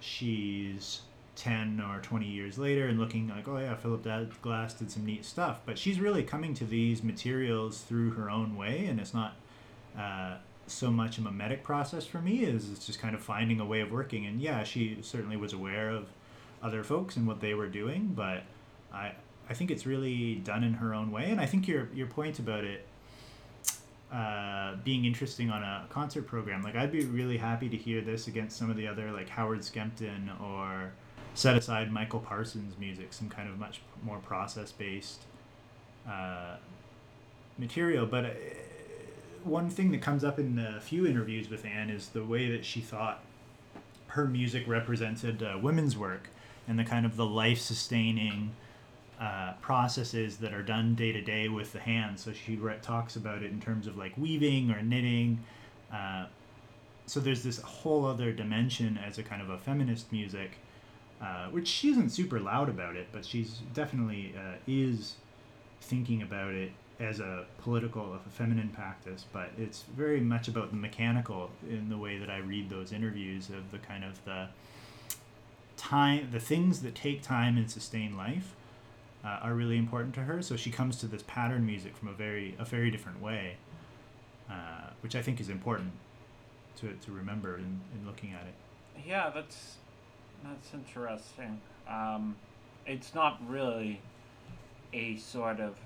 [0.00, 1.02] she's
[1.36, 4.06] 10 or 20 years later and looking like, oh yeah, Philip
[4.42, 5.60] Glass did some neat stuff.
[5.64, 9.36] But she's really coming to these materials through her own way, and it's not
[9.98, 10.34] uh,
[10.66, 13.80] so much a mimetic process for me as it's just kind of finding a way
[13.80, 14.26] of working.
[14.26, 16.06] And yeah, she certainly was aware of
[16.62, 18.44] other folks and what they were doing, but
[18.92, 19.12] I
[19.48, 21.30] I think it's really done in her own way.
[21.30, 22.86] And I think your your point about it
[24.12, 26.62] uh, being interesting on a concert program.
[26.62, 29.60] Like I'd be really happy to hear this against some of the other like Howard
[29.60, 30.92] Skempton or
[31.34, 35.22] set aside Michael Parsons music, some kind of much more process based
[36.08, 36.56] uh,
[37.58, 38.06] material.
[38.06, 38.28] But uh,
[39.44, 42.64] one thing that comes up in a few interviews with Ann is the way that
[42.64, 43.22] she thought
[44.08, 46.28] her music represented uh, women's work
[46.68, 48.52] and the kind of the life sustaining
[49.22, 52.24] uh, processes that are done day to day with the hands.
[52.24, 55.38] So she re- talks about it in terms of like weaving or knitting.
[55.92, 56.26] Uh,
[57.06, 60.58] so there's this whole other dimension as a kind of a feminist music,
[61.20, 65.14] uh, which she isn't super loud about it, but she's definitely uh, is
[65.80, 69.24] thinking about it as a political, a feminine practice.
[69.32, 73.50] But it's very much about the mechanical in the way that I read those interviews
[73.50, 74.48] of the kind of the
[75.76, 78.56] time, the things that take time and sustain life
[79.24, 80.42] uh, are really important to her.
[80.42, 83.56] So she comes to this pattern music from a very a very different way,
[84.50, 85.92] uh, which I think is important
[86.76, 88.54] to, to remember in, in looking at it.
[89.06, 89.76] Yeah, that's
[90.44, 91.60] that's interesting.
[91.88, 92.36] Um,
[92.86, 94.00] it's not really
[94.92, 95.76] a sort of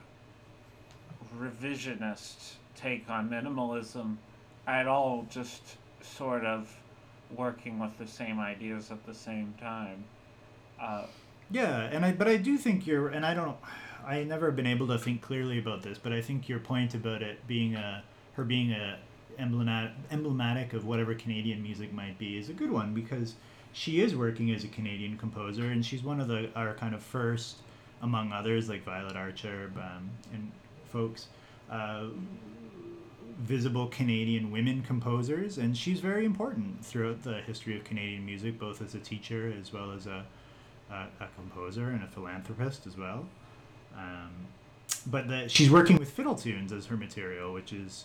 [1.39, 4.16] revisionist take on minimalism
[4.66, 6.74] at all just sort of
[7.37, 10.05] working with the same ideas at the same time.
[10.80, 11.05] Uh,
[11.51, 13.57] Yeah, and I but I do think you're and I don't
[14.07, 17.22] I never been able to think clearly about this, but I think your point about
[17.22, 18.03] it being a
[18.34, 18.99] her being a
[19.38, 23.34] emblematic emblematic of whatever Canadian music might be is a good one because
[23.72, 27.03] she is working as a Canadian composer and she's one of the our kind of
[27.03, 27.57] first
[28.03, 30.51] among others like Violet Archer um, and
[30.92, 31.28] folks
[31.70, 32.05] uh,
[33.40, 38.80] visible Canadian women composers and she's very important throughout the history of Canadian music both
[38.80, 40.24] as a teacher as well as a
[40.91, 43.26] a, a composer and a philanthropist as well.
[43.97, 44.30] Um,
[45.07, 48.05] but the, she's working with fiddle tunes as her material, which is,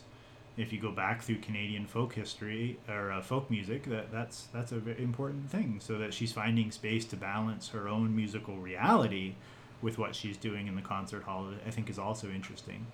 [0.58, 4.72] if you go back through Canadian folk history or uh, folk music, that that's that's
[4.72, 5.80] a very important thing.
[5.80, 9.36] So that she's finding space to balance her own musical reality
[9.82, 12.86] with what she's doing in the concert hall, I think is also interesting.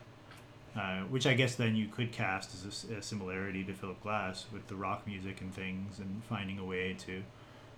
[0.76, 4.68] Uh, which I guess then you could cast as a similarity to Philip Glass with
[4.68, 7.24] the rock music and things, and finding a way to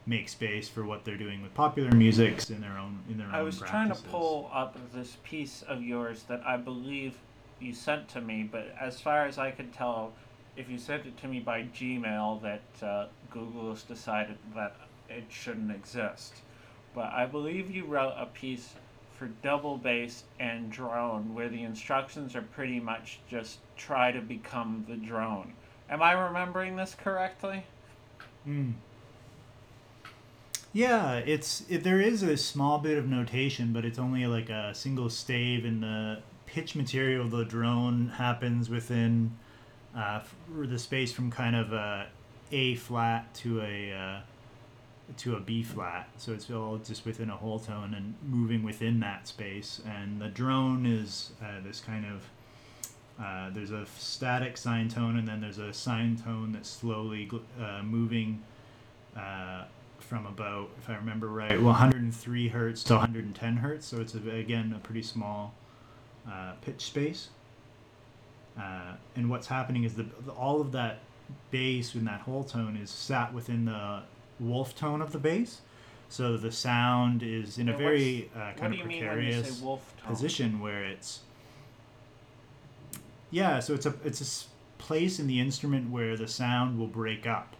[0.09, 3.35] make space for what they're doing with popular music in their own in their own.
[3.35, 7.15] I was trying to pull up this piece of yours that I believe
[7.59, 10.13] you sent to me, but as far as I could tell,
[10.57, 14.75] if you sent it to me by Gmail, that uh, Google has decided that
[15.09, 16.33] it shouldn't exist.
[16.95, 18.73] But I believe you wrote a piece
[19.15, 24.85] for double bass and drone where the instructions are pretty much just try to become
[24.87, 25.53] the drone.
[25.89, 27.63] Am I remembering this correctly?
[28.47, 28.73] Mm.
[30.71, 34.73] Yeah, it's it, there is a small bit of notation, but it's only like a
[34.75, 39.31] single stave, and the pitch material of the drone happens within
[39.95, 40.21] uh,
[40.59, 42.07] the space from kind of a
[42.51, 44.19] A flat to a uh,
[45.17, 46.07] to a B flat.
[46.17, 49.81] So it's all just within a whole tone and moving within that space.
[49.87, 52.23] And the drone is uh, this kind of
[53.19, 57.81] uh, there's a static sine tone, and then there's a sine tone that's slowly uh,
[57.83, 58.43] moving
[59.17, 59.63] uh,
[60.09, 63.85] from about, if I remember right, 103 hertz to 110 hertz.
[63.85, 65.53] So it's a, again a pretty small
[66.27, 67.29] uh, pitch space.
[68.59, 70.99] Uh, and what's happening is the, all of that
[71.51, 74.01] bass in that whole tone is sat within the
[74.39, 75.61] wolf tone of the bass.
[76.09, 79.61] So the sound is in a very uh, kind of you mean when you precarious
[80.07, 81.19] position where it's
[83.29, 87.27] yeah so it's a it's a place in the instrument where the sound will break
[87.27, 87.55] up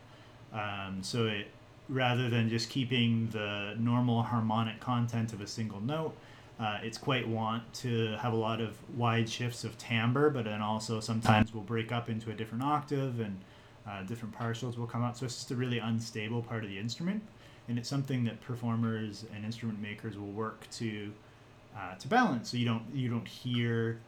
[0.51, 1.45] um, so it
[1.89, 6.15] rather than just keeping the normal harmonic content of a single note
[6.59, 10.61] uh, it's quite want to have a lot of wide shifts of timbre but then
[10.61, 13.39] also sometimes we'll break up into a different octave and
[13.87, 16.77] uh, different partials will come out so it's just a really unstable part of the
[16.77, 17.23] instrument
[17.69, 21.11] and it's something that performers and instrument makers will work to
[21.77, 22.49] uh, to balance.
[22.49, 23.99] So you don't you don't hear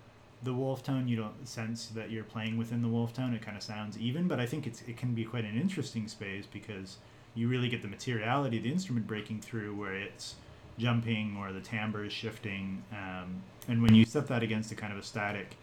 [0.43, 1.07] the wolf tone.
[1.07, 3.33] You don't sense that you're playing within the wolf tone.
[3.33, 6.07] It kind of sounds even, but I think it's it can be quite an interesting
[6.07, 6.97] space because
[7.35, 10.35] you really get the materiality of the instrument breaking through where it's
[10.77, 12.83] jumping or the timbre is shifting.
[12.91, 15.55] Um, and when you set that against a kind of a static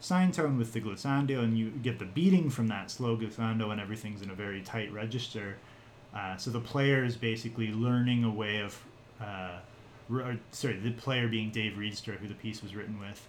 [0.00, 3.80] sine tone with the glissando and you get the beating from that slow glissando and
[3.80, 5.56] everything's in a very tight register.
[6.14, 8.78] Uh, so the player is basically learning a way of
[9.20, 9.58] uh,
[10.10, 13.26] r- or, sorry, the player being Dave Riedstra, who the piece was written with.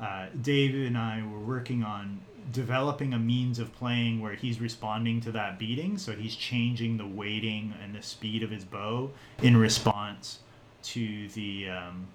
[0.00, 2.20] Uh, Dave and I were working on
[2.52, 7.06] developing a means of playing where he's responding to that beating, so he's changing the
[7.06, 9.10] weighting and the speed of his bow
[9.42, 10.38] in response
[10.82, 12.06] to the um,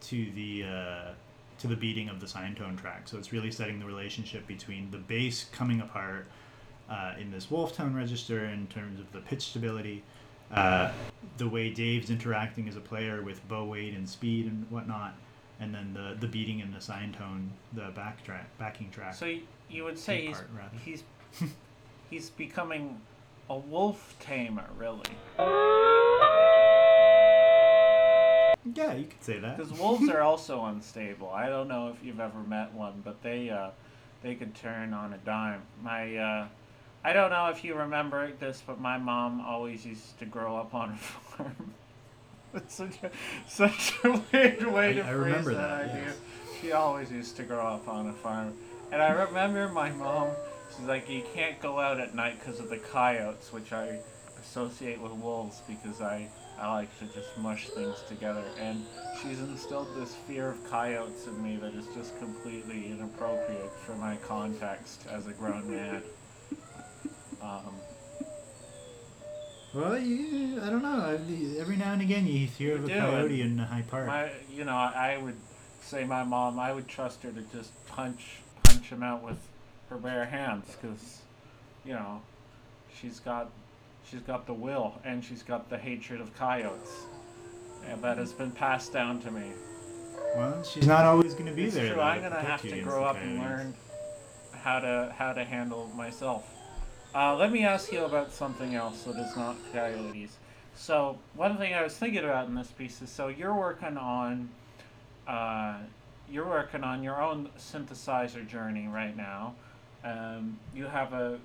[0.00, 1.10] to the uh,
[1.58, 3.08] to the beating of the sine tone track.
[3.08, 6.26] So it's really setting the relationship between the bass coming apart
[6.88, 10.02] uh, in this wolf tone register in terms of the pitch stability
[10.52, 10.92] uh,
[11.38, 15.14] the way Dave's interacting as a player with bow weight and speed and whatnot,
[15.60, 19.14] and then the the beating and the sine tone, the back track, backing track.
[19.14, 19.32] So
[19.70, 20.50] you would say he's part,
[20.84, 21.02] he's
[22.10, 23.00] he's becoming
[23.48, 25.02] a wolf tamer, really,
[28.74, 29.56] yeah, you could say that.
[29.56, 31.30] because wolves are also unstable.
[31.30, 33.70] I don't know if you've ever met one, but they uh,
[34.22, 35.62] they could turn on a dime.
[35.82, 36.46] My uh,
[37.04, 40.74] I don't know if you remember this, but my mom always used to grow up
[40.74, 41.74] on a farm.
[42.56, 43.10] It's such a,
[43.48, 46.04] such a weird way I- to I phrase remember that, that, idea.
[46.06, 46.16] yes.
[46.60, 48.54] She always used to grow up on a farm,
[48.90, 50.28] and I remember my mom.
[50.76, 53.98] She's like, you can't go out at night because of the coyotes, which I
[54.40, 56.28] associate with wolves because I
[56.58, 58.42] I like to just mush things together.
[58.58, 58.84] And
[59.22, 64.16] she's instilled this fear of coyotes in me that is just completely inappropriate for my
[64.16, 66.02] context as a grown man.
[67.42, 67.74] Um,
[69.76, 71.20] Well, you, I don't know.
[71.60, 74.06] Every now and again, you hear of a do, coyote and in High Park.
[74.06, 75.36] My, you know, I would
[75.82, 76.58] say my mom.
[76.58, 79.36] I would trust her to just punch punch him out with
[79.90, 81.20] her bare hands because,
[81.84, 82.22] you know,
[82.98, 83.50] she's got
[84.10, 87.04] she's got the will and she's got the hatred of coyotes,
[87.86, 89.52] and that has been passed down to me.
[90.36, 91.88] Well, she's not always going to be it's there.
[91.88, 91.96] true.
[91.96, 93.74] though, I'm gonna have to grow the up and learn
[94.52, 96.55] how to how to handle myself.
[97.16, 100.36] Uh, let me ask you about something else that is not coyotes.
[100.74, 104.50] So one thing I was thinking about in this piece is so you're working on
[105.26, 105.78] uh,
[106.30, 109.54] you're working on your own synthesizer journey right now.
[110.04, 111.38] Um, you have a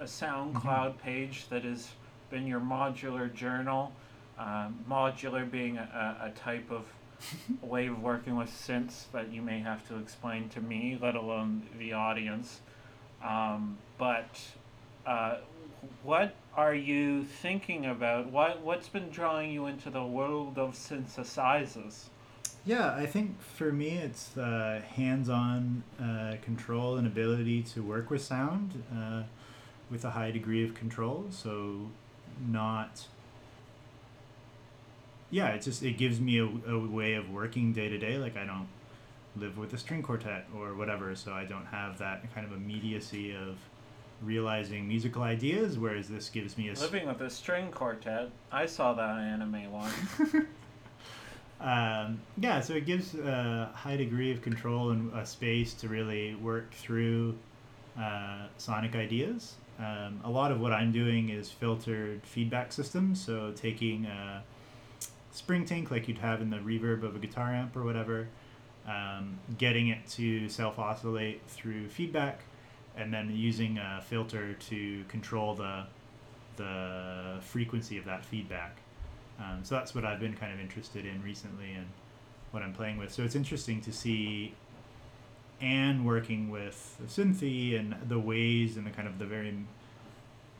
[0.00, 1.90] SoundCloud page that has
[2.30, 3.92] been your modular journal.
[4.38, 6.86] Um, modular being a, a, a type of
[7.60, 11.64] way of working with synths that you may have to explain to me, let alone
[11.78, 12.60] the audience.
[13.22, 14.40] Um, but
[15.08, 15.36] uh,
[16.02, 18.30] what are you thinking about?
[18.30, 22.08] What what's been drawing you into the world of synthesizers?
[22.66, 28.22] Yeah, I think for me it's uh, hands-on uh, control and ability to work with
[28.22, 29.22] sound uh,
[29.90, 31.26] with a high degree of control.
[31.30, 31.88] So,
[32.46, 33.06] not.
[35.30, 38.18] Yeah, it just it gives me a, a way of working day to day.
[38.18, 38.68] Like I don't
[39.36, 43.34] live with a string quartet or whatever, so I don't have that kind of immediacy
[43.34, 43.56] of
[44.22, 45.78] realizing musical ideas.
[45.78, 48.30] Whereas this gives me a s- Living with a string quartet.
[48.50, 49.94] I saw that anime once.
[51.60, 56.34] um, yeah, so it gives a high degree of control and a space to really
[56.36, 57.36] work through
[58.00, 59.54] uh, sonic ideas.
[59.78, 64.42] Um, a lot of what I'm doing is filtered feedback systems, so taking a
[65.30, 68.26] spring tank like you'd have in the reverb of a guitar amp or whatever,
[68.88, 72.40] um, getting it to self oscillate through feedback,
[72.98, 75.84] and then using a filter to control the
[76.56, 78.78] the frequency of that feedback.
[79.38, 81.86] Um, so that's what I've been kind of interested in recently and
[82.50, 83.12] what I'm playing with.
[83.12, 84.54] So it's interesting to see
[85.60, 89.54] Ann working with the Synthi and the ways and the kind of the very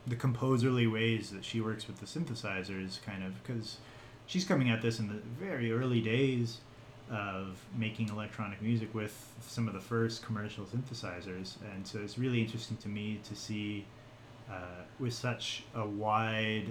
[0.07, 3.77] the composerly ways that she works with the synthesizers kind of because
[4.25, 6.59] she's coming at this in the very early days
[7.11, 12.41] of making electronic music with some of the first commercial synthesizers and so it's really
[12.41, 13.85] interesting to me to see
[14.51, 16.67] uh, with such a wide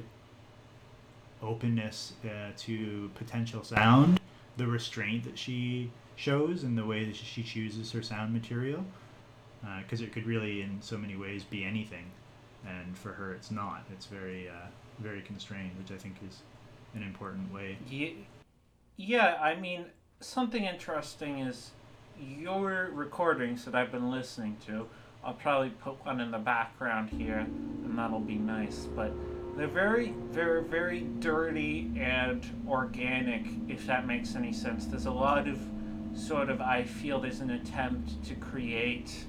[1.43, 4.20] openness uh, to potential sound,
[4.57, 8.84] the restraint that she shows and the way that she chooses her sound material,
[9.82, 12.05] because it could really, in so many ways, be anything,
[12.66, 13.84] and for her, it's not.
[13.93, 14.53] It's very, uh,
[14.99, 16.39] very constrained, which I think is
[16.95, 17.76] an important way.
[17.89, 18.26] Ye-
[18.97, 19.84] Yeah, I mean,
[20.21, 21.71] something interesting is
[22.21, 24.87] your recordings that I've been listening to.
[25.25, 28.87] I'll probably put one in the background here, and that'll be nice.
[28.95, 29.12] But
[29.57, 34.87] they're very, very, very dirty and organic, if that makes any sense.
[34.87, 35.59] There's a lot of
[36.14, 39.25] sort of, I feel there's an attempt to create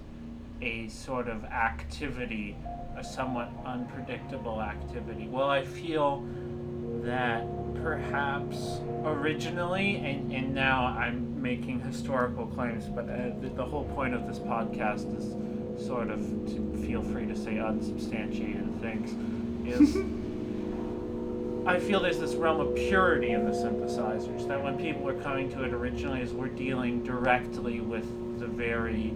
[0.62, 2.56] a sort of activity,
[2.98, 5.28] a somewhat unpredictable activity.
[5.28, 6.24] Well, I feel
[7.02, 7.46] that
[7.82, 14.13] perhaps originally, and, and now I'm making historical claims, but uh, the, the whole point
[14.13, 19.11] of this podcast is sort of to feel free to say unsubstantiated things,
[19.67, 19.95] is
[21.65, 25.51] I feel there's this realm of purity in the synthesizers, that when people are coming
[25.51, 28.07] to it originally is we're dealing directly with
[28.39, 29.13] the very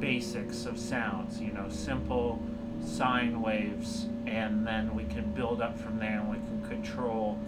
[0.00, 2.42] basics of sounds, you know, simple
[2.84, 7.38] sine waves, and then we can build up from there and we can control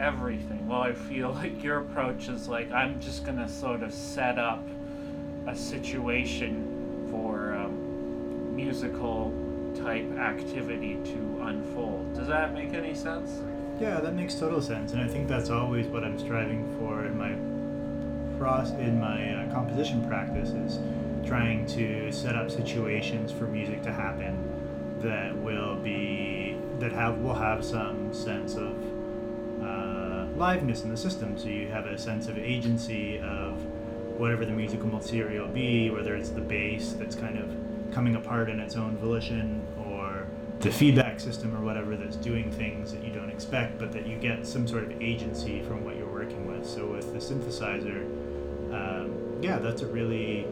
[0.00, 0.66] everything.
[0.66, 4.66] Well, I feel like your approach is like, I'm just gonna sort of set up
[5.46, 9.32] a situation for um, musical
[9.74, 12.14] type activity to unfold.
[12.14, 13.40] Does that make any sense?
[13.78, 17.16] Yeah, that makes total sense, and I think that's always what I'm striving for in
[17.16, 17.34] my
[18.38, 20.78] pros in my uh, composition practice is
[21.26, 24.34] trying to set up situations for music to happen
[25.02, 28.74] that will be that have will have some sense of
[30.40, 31.38] liveness in the system.
[31.38, 33.62] So you have a sense of agency of
[34.18, 37.48] whatever the musical material be, whether it's the bass that's kind of
[37.92, 40.26] coming apart in its own volition, or
[40.60, 44.16] the feedback system or whatever that's doing things that you don't expect, but that you
[44.16, 46.66] get some sort of agency from what you're working with.
[46.66, 48.04] So with the synthesizer,
[48.72, 50.46] um, yeah, that's a really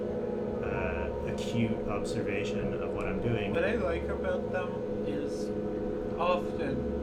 [0.64, 3.52] uh, acute observation of what I'm doing.
[3.52, 4.70] What I like about them
[5.06, 5.48] is
[6.18, 6.97] often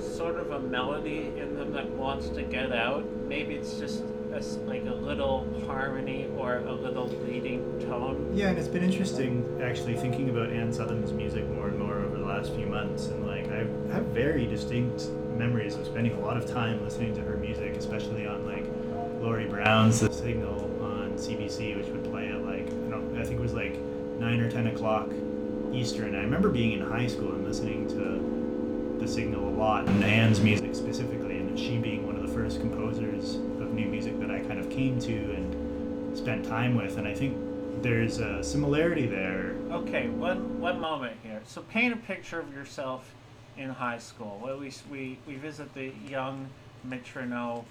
[0.00, 3.04] there's sort of a melody in them that wants to get out.
[3.26, 8.30] Maybe it's just a like a little harmony or a little leading tone.
[8.34, 12.16] Yeah, and it's been interesting actually thinking about Ann Southam's music more and more over
[12.16, 16.36] the last few months, and like I have very distinct memories of spending a lot
[16.36, 18.64] of time listening to her music, especially on like
[19.20, 23.40] Laurie Brown's The Signal on CBC, which would play at like I don't I think
[23.40, 23.76] it was like
[24.18, 25.10] nine or ten o'clock
[25.72, 26.14] Eastern.
[26.14, 28.39] I remember being in high school and listening to
[29.00, 32.60] the Signal a lot, and Ann's music specifically, and she being one of the first
[32.60, 36.98] composers of new music that I kind of came to and spent time with.
[36.98, 37.36] And I think
[37.82, 39.56] there's a similarity there.
[39.70, 41.40] Okay, one one moment here.
[41.46, 43.14] So paint a picture of yourself
[43.56, 44.38] in high school.
[44.42, 46.50] Well, we we we visit the young
[46.86, 47.64] Mitrono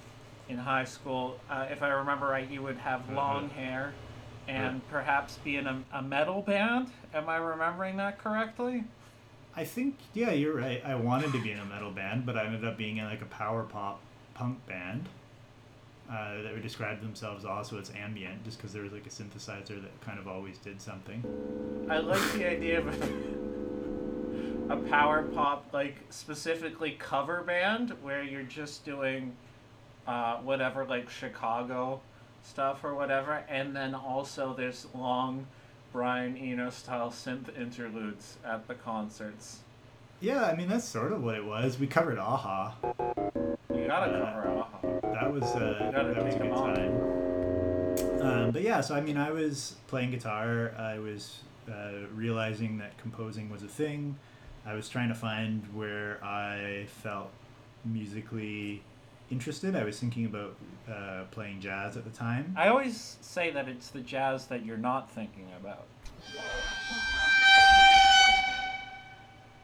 [0.47, 1.39] in high school.
[1.47, 3.93] Uh, if I remember right, you would have long hair,
[4.47, 6.89] and perhaps be in a, a metal band.
[7.13, 8.83] Am I remembering that correctly?
[9.55, 10.81] I think, yeah, you're right.
[10.85, 13.21] I wanted to be in a metal band, but I ended up being in like
[13.21, 13.99] a power pop
[14.33, 15.09] punk band
[16.09, 19.81] uh, that would describe themselves also as ambient, just because there was like a synthesizer
[19.81, 21.23] that kind of always did something.
[21.89, 22.87] I like the idea of
[24.69, 29.35] a power pop, like specifically cover band, where you're just doing
[30.07, 32.01] uh, whatever, like Chicago
[32.43, 35.45] stuff or whatever, and then also there's long
[35.91, 39.59] Brian Eno style synth interludes at the concerts.
[40.21, 41.79] Yeah, I mean that's sort of what it was.
[41.79, 42.75] We covered a-ha.
[43.73, 44.79] You gotta Uh, cover a-ha.
[45.13, 48.21] That was uh, that was a good time.
[48.21, 50.73] Um, but yeah, so I mean, I was playing guitar.
[50.77, 51.39] I was
[51.71, 54.17] uh, realizing that composing was a thing.
[54.65, 57.31] I was trying to find where I felt
[57.85, 58.81] musically
[59.31, 59.75] interested.
[59.75, 60.55] I was thinking about
[60.89, 62.55] uh, playing jazz at the time.
[62.57, 65.85] I always say that it's the jazz that you're not thinking about.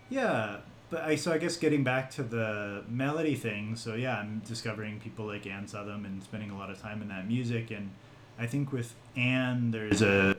[0.09, 0.57] Yeah,
[0.89, 3.75] but I so I guess getting back to the melody thing.
[3.75, 7.07] So yeah, I'm discovering people like Ann Southam and spending a lot of time in
[7.09, 7.71] that music.
[7.71, 7.91] And
[8.37, 10.37] I think with Ann, there's a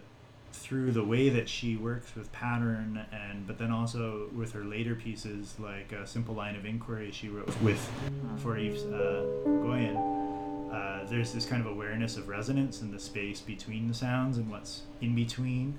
[0.56, 4.94] through the way that she works with pattern and but then also with her later
[4.94, 7.90] pieces like a simple line of inquiry she wrote with
[8.38, 13.40] for Eve uh, Egoyan uh, there's this kind of awareness of resonance and the space
[13.40, 15.78] between the sounds and what's in between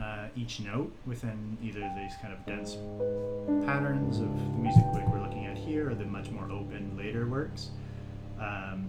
[0.00, 2.76] uh, each note within either these kind of dense
[3.66, 7.26] patterns of the music like we're looking at here or the much more open later
[7.26, 7.70] works.
[8.40, 8.88] Um,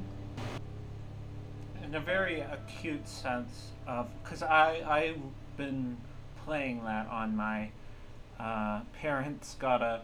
[1.91, 5.19] in a very acute sense of because I I've
[5.57, 5.97] been
[6.45, 7.69] playing that on my
[8.39, 9.99] uh, parents got a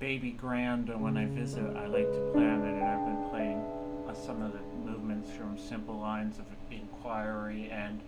[0.00, 3.30] baby grand and when I visit I like to play on it and I've been
[3.30, 3.64] playing
[4.08, 8.00] uh, some of the movements from Simple Lines of Inquiry and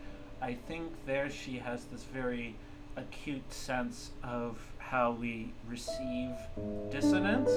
[0.42, 2.56] I think there she has this very
[2.96, 6.32] acute sense of how we receive
[6.90, 7.50] dissonance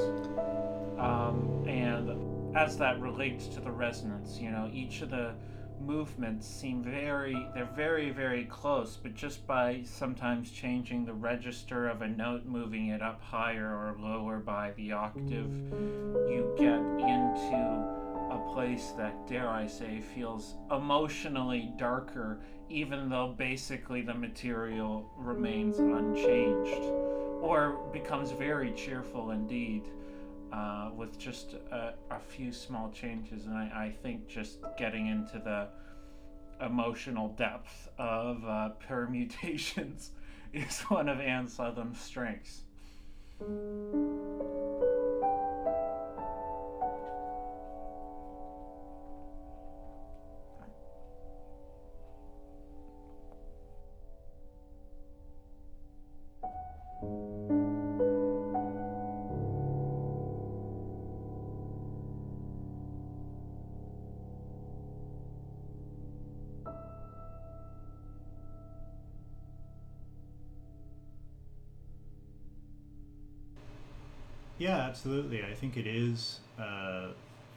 [0.99, 5.33] um, and as that relates to the resonance you know each of the
[5.79, 12.01] movements seem very they're very very close but just by sometimes changing the register of
[12.01, 15.49] a note moving it up higher or lower by the octave
[16.29, 17.55] you get into
[18.31, 25.79] a place that dare i say feels emotionally darker even though basically the material remains
[25.79, 26.83] unchanged
[27.41, 29.83] or becomes very cheerful indeed
[30.51, 33.45] uh, with just a, a few small changes.
[33.45, 35.67] And I, I think just getting into the
[36.65, 40.11] emotional depth of uh, permutations
[40.53, 42.63] is one of Ann Southam's strengths.
[74.69, 75.43] Yeah, absolutely.
[75.43, 77.07] I think it is uh,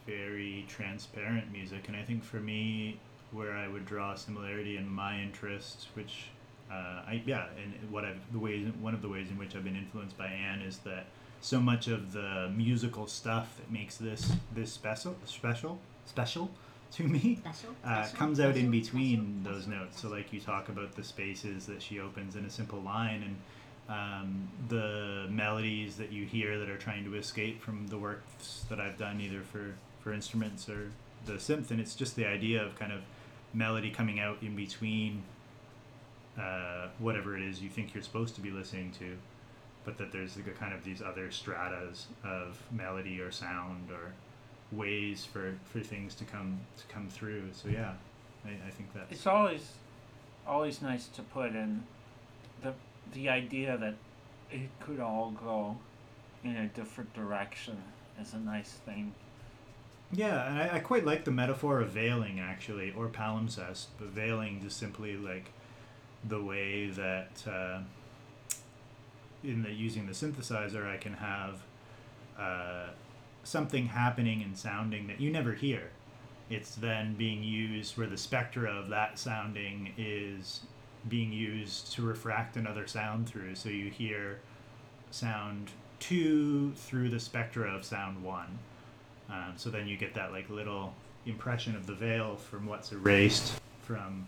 [0.06, 2.98] very transparent music, and I think for me,
[3.32, 6.28] where I would draw similarity in my interests, which
[6.70, 6.74] uh,
[7.12, 9.76] I yeah, and what I've the ways one of the ways in which I've been
[9.76, 11.04] influenced by Ann is that
[11.42, 16.50] so much of the musical stuff that makes this this special special special
[16.92, 17.70] to me Special?
[17.84, 18.18] uh, Special?
[18.18, 19.52] comes out in between Special?
[19.52, 19.80] those Special?
[19.84, 20.00] notes.
[20.00, 23.36] So, like you talk about the spaces that she opens in a simple line, and
[23.88, 28.80] um, the melodies that you hear that are trying to escape from the works that
[28.80, 30.90] I've done, either for for instruments or
[31.26, 31.70] the synth.
[31.70, 33.00] And it's just the idea of kind of
[33.54, 35.22] melody coming out in between
[36.40, 39.16] uh, whatever it is you think you're supposed to be listening to,
[39.84, 44.12] but that there's the kind of these other stratas of melody or sound or
[44.76, 47.44] ways for, for things to come to come through.
[47.52, 47.92] So yeah,
[48.44, 49.72] I, I think that's It's always
[50.46, 51.84] always nice to put in
[52.62, 52.72] the
[53.12, 53.94] the idea that
[54.50, 55.76] it could all go
[56.44, 57.76] in a different direction
[58.20, 59.14] is a nice thing.
[60.12, 64.60] yeah, and I, I quite like the metaphor of veiling actually, or palimpsest, but veiling
[64.62, 65.50] just simply like
[66.24, 67.80] the way that uh,
[69.42, 71.62] in the using the synthesizer, I can have
[72.38, 72.86] uh,
[73.44, 75.90] something happening and sounding that you never hear.
[76.50, 80.60] It's then being used where the spectra of that sounding is
[81.08, 83.54] being used to refract another sound through.
[83.54, 84.40] So you hear
[85.10, 88.58] sound two through the spectra of sound one.
[89.30, 90.94] Um, so then you get that like little
[91.26, 94.26] impression of the veil from what's erased from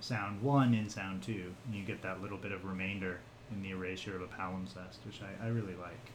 [0.00, 1.52] sound one in sound two.
[1.66, 3.18] And you get that little bit of remainder
[3.50, 6.12] in the erasure of a palimpsest, which I, I really like.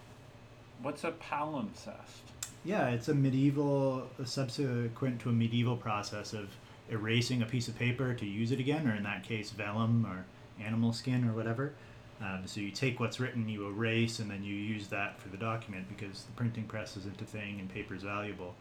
[0.81, 2.21] What's a palimpsest?
[2.65, 6.49] Yeah, it's a medieval, a subsequent to a medieval process of
[6.89, 10.25] erasing a piece of paper to use it again, or in that case, vellum or
[10.63, 11.73] animal skin or whatever.
[12.21, 15.37] Um, so you take what's written, you erase, and then you use that for the
[15.37, 18.55] document because the printing press isn't a thing and paper is valuable.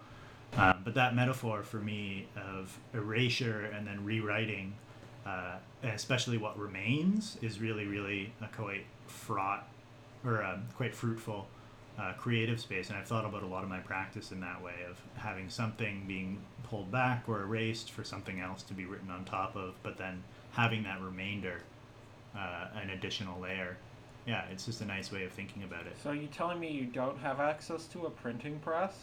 [0.56, 4.74] Um, but that metaphor for me of erasure and then rewriting,
[5.24, 9.68] uh, especially what remains, is really, really a quite fraught
[10.24, 11.46] or um, quite fruitful
[11.98, 12.88] uh, creative space.
[12.88, 16.04] And I've thought about a lot of my practice in that way of having something
[16.06, 19.98] being pulled back or erased for something else to be written on top of, but
[19.98, 20.22] then
[20.52, 21.60] having that remainder
[22.36, 23.76] uh, an additional layer.
[24.26, 25.96] Yeah, it's just a nice way of thinking about it.
[26.02, 28.94] So are you telling me you don't have access to a printing press?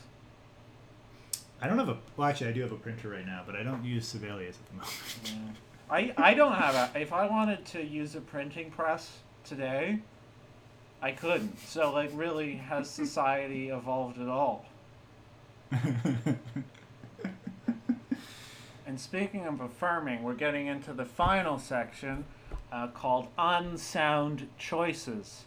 [1.62, 3.64] I don't have a well, actually, I do have a printer right now, but I
[3.64, 5.58] don't use Sibelius at the moment.
[5.90, 7.00] I, I don't have a.
[7.00, 10.00] If I wanted to use a printing press today,
[11.02, 11.60] I couldn't.
[11.60, 14.66] So like, really, has society evolved at all?
[18.89, 22.26] And speaking of affirming, we're getting into the final section
[22.72, 25.43] uh, called Unsound Choices,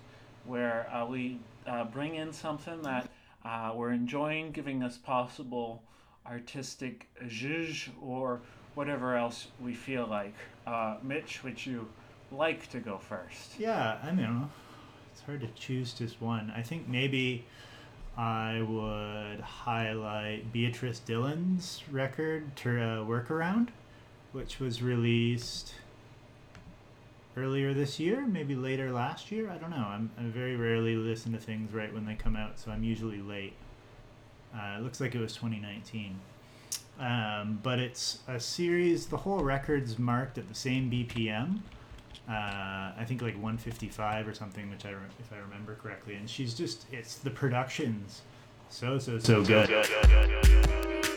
[0.47, 3.11] where uh, we uh, bring in something that
[3.45, 5.83] uh, we're enjoying, giving us possible
[6.25, 8.41] artistic zhuzh or
[8.77, 10.35] whatever else we feel like.
[10.65, 11.89] Uh, Mitch, would you
[12.31, 13.59] like to go first?
[13.59, 14.49] yeah, I mean,
[15.23, 16.53] it's hard to choose just one.
[16.57, 17.45] I think maybe
[18.19, 23.69] I would highlight Beatrice Dillon's record, Tur- uh, Workaround,
[24.33, 25.75] which was released
[27.37, 29.49] earlier this year, maybe later last year.
[29.49, 29.87] I don't know.
[29.89, 33.21] I'm, I very rarely listen to things right when they come out, so I'm usually
[33.21, 33.53] late.
[34.53, 36.19] Uh, it looks like it was 2019.
[36.99, 41.61] Um, but it's a series, the whole record's marked at the same BPM.
[42.29, 46.15] Uh, I think like 155 or something, which I re- if I remember correctly.
[46.15, 48.23] And she's just, it's the production's
[48.69, 49.71] so, so, so good.
[49.71, 51.12] a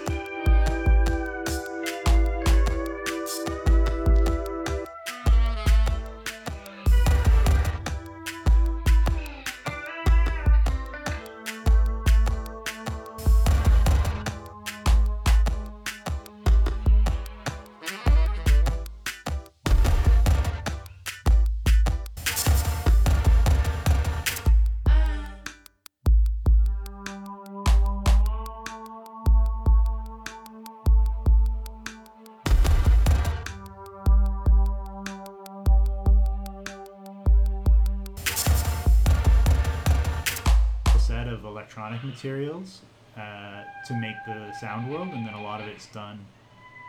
[42.16, 42.82] materials
[43.18, 46.20] uh, to make the sound world, and then a lot of it's done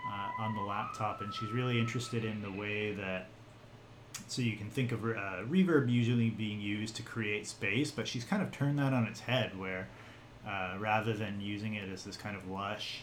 [0.08, 1.20] uh, on the laptop.
[1.20, 3.26] And she's really interested in the way that.
[4.28, 8.24] So you can think of uh, reverb usually being used to create space, but she's
[8.24, 9.88] kind of turned that on its head, where
[10.48, 13.02] uh, rather than using it as this kind of lush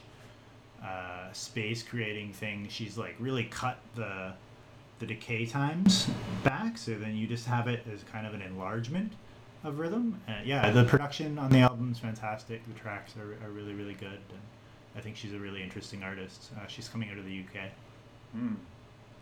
[0.83, 4.33] uh, space creating thing, she's like really cut the
[4.99, 6.09] the decay times
[6.43, 6.77] back.
[6.77, 9.13] So then you just have it as kind of an enlargement
[9.63, 10.19] of rhythm.
[10.27, 12.61] Uh, yeah, the production on the album is fantastic.
[12.71, 14.09] The tracks are, are really, really good.
[14.29, 14.39] And
[14.95, 16.51] I think she's a really interesting artist.
[16.57, 17.69] Uh, she's coming out of the UK.
[18.33, 18.53] Hmm.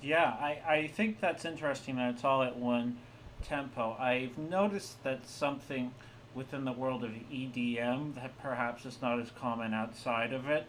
[0.02, 2.98] Yeah, I, I think that's interesting that it's all at one
[3.44, 3.96] tempo.
[4.00, 5.92] I've noticed that something
[6.34, 10.66] within the world of EDM that perhaps is not as common outside of it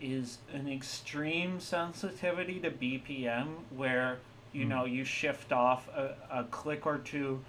[0.00, 4.18] is an extreme sensitivity to BPM where
[4.52, 4.68] you Mm.
[4.68, 7.40] know you shift off a, a click or two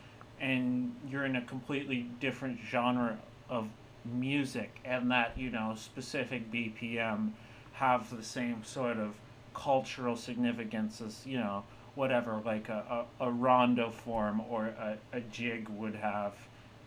[0.42, 3.18] and you're in a completely different genre
[3.50, 3.70] of
[4.04, 7.32] music and that you know specific BPM
[7.74, 9.14] have the same sort of
[9.54, 11.64] cultural significance as you know
[11.96, 16.34] whatever like a, a, a rondo form or a, a jig would have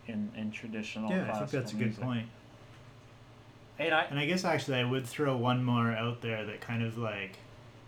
[0.07, 2.05] in, in traditional yeah, I think that's a good music.
[2.05, 2.29] point.
[3.79, 6.83] and I, And I guess actually I would throw one more out there that kind
[6.83, 7.37] of like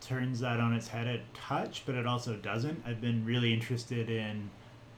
[0.00, 2.82] turns that on its head a touch, but it also doesn't.
[2.86, 4.50] I've been really interested in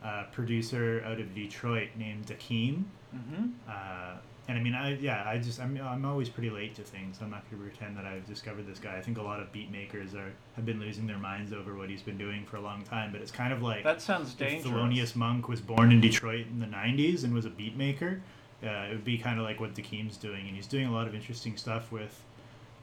[0.03, 2.85] a producer out of Detroit named Akeem.
[3.13, 4.17] hmm Uh,
[4.49, 7.19] and I mean, I yeah, I just I'm I'm always pretty late to things.
[7.21, 8.97] I'm not gonna pretend that I've discovered this guy.
[8.97, 11.91] I think a lot of beat makers are have been losing their minds over what
[11.91, 13.13] he's been doing for a long time.
[13.13, 14.73] But it's kind of like That sounds if dangerous.
[14.73, 18.23] Thelonious Monk was born in Detroit in the '90s and was a beat maker,
[18.65, 21.07] uh, it would be kind of like what Dakeem's doing, and he's doing a lot
[21.07, 22.23] of interesting stuff with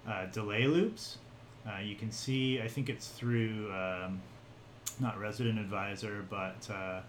[0.08, 1.18] uh, delay loops.
[1.68, 4.22] Uh, you can see, I think it's through um,
[5.00, 7.02] not Resident Advisor, but uh,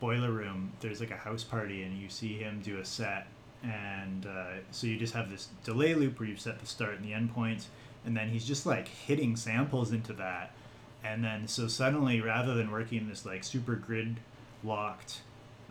[0.00, 0.72] Boiler Room.
[0.80, 3.26] There's like a house party, and you see him do a set,
[3.62, 7.04] and uh, so you just have this delay loop where you've set the start and
[7.04, 7.30] the end
[8.04, 10.52] and then he's just like hitting samples into that,
[11.04, 14.16] and then so suddenly rather than working in this like super grid
[14.64, 15.20] locked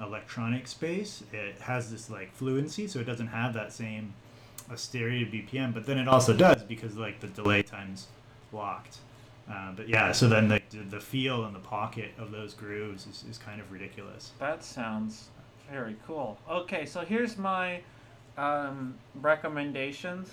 [0.02, 4.14] electronic space, it has this like fluency, so it doesn't have that same
[4.72, 8.08] austerity BPM, but then it also does because like the delay time's
[8.52, 8.98] locked.
[9.50, 13.24] Uh, but yeah, so then the, the feel and the pocket of those grooves is,
[13.30, 14.32] is kind of ridiculous.
[14.40, 15.30] That sounds
[15.72, 16.38] very cool.
[16.50, 17.82] Okay, so here's my
[18.38, 20.30] um, recommendations.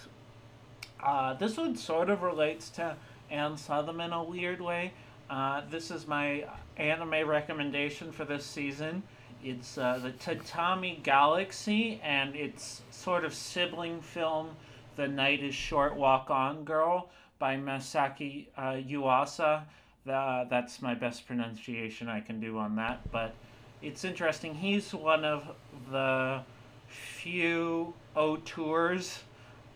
[1.02, 2.94] Uh, this one sort of relates to
[3.30, 4.92] Ann Southam in a weird way.
[5.30, 6.44] Uh, this is my
[6.76, 9.02] anime recommendation for this season.
[9.42, 14.50] It's uh, the Tatami Galaxy and its sort of sibling film,
[14.96, 17.08] The Night is Short Walk On Girl
[17.38, 19.62] by Masaaki uh, Yuasa.
[20.04, 23.34] That's my best pronunciation I can do on that, but
[23.82, 24.54] it's interesting.
[24.54, 25.54] He's one of
[25.90, 26.42] the
[26.88, 29.20] few auteurs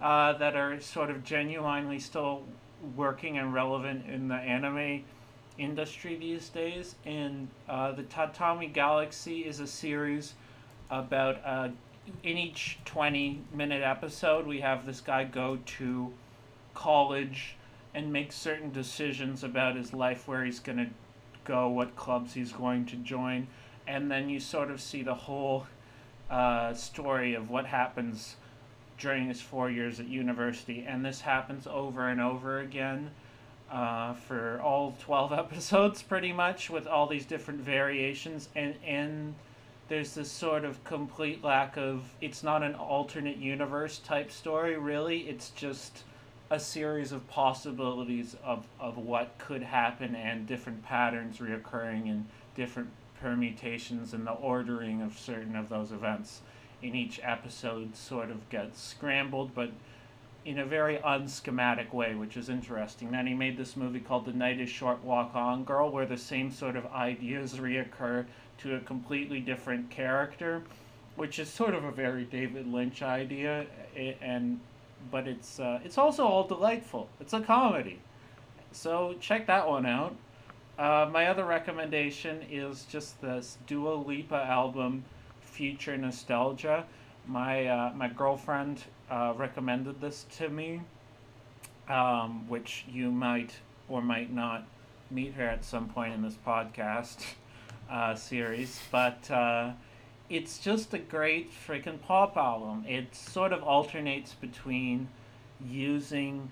[0.00, 2.42] uh, that are sort of genuinely still
[2.96, 5.04] working and relevant in the anime
[5.58, 6.94] industry these days.
[7.04, 10.34] And uh, the Tatami Galaxy is a series
[10.90, 11.68] about uh,
[12.22, 16.12] in each 20 minute episode, we have this guy go to
[16.74, 17.56] college
[17.94, 20.88] and make certain decisions about his life, where he's going to
[21.44, 23.48] go, what clubs he's going to join.
[23.86, 25.66] And then you sort of see the whole
[26.30, 28.36] uh, story of what happens
[28.98, 30.84] during his four years at university.
[30.86, 33.10] And this happens over and over again
[33.70, 38.48] uh, for all 12 episodes, pretty much, with all these different variations.
[38.54, 39.34] And, and
[39.88, 42.04] there's this sort of complete lack of.
[42.20, 45.20] It's not an alternate universe type story, really.
[45.22, 46.04] It's just
[46.50, 52.26] a series of possibilities of, of what could happen and different patterns reoccurring and
[52.56, 52.90] different
[53.20, 56.40] permutations and the ordering of certain of those events
[56.82, 59.70] in each episode sort of gets scrambled, but
[60.44, 63.10] in a very unschematic way, which is interesting.
[63.10, 66.16] Then he made this movie called The Night is Short Walk On Girl, where the
[66.16, 68.24] same sort of ideas reoccur
[68.58, 70.62] to a completely different character,
[71.16, 74.60] which is sort of a very David Lynch idea, eh, and
[75.10, 77.08] but it's uh, it's also all delightful.
[77.20, 78.00] It's a comedy,
[78.72, 80.14] so check that one out.
[80.78, 85.04] Uh, my other recommendation is just this Dua Lipa album,
[85.42, 86.84] Future Nostalgia.
[87.26, 90.80] My uh, my girlfriend uh, recommended this to me,
[91.88, 93.52] um, which you might
[93.88, 94.64] or might not
[95.10, 97.24] meet her at some point in this podcast
[97.90, 99.72] uh, series, but uh,
[100.30, 102.84] it's just a great freaking pop album.
[102.88, 105.08] It sort of alternates between
[105.68, 106.48] using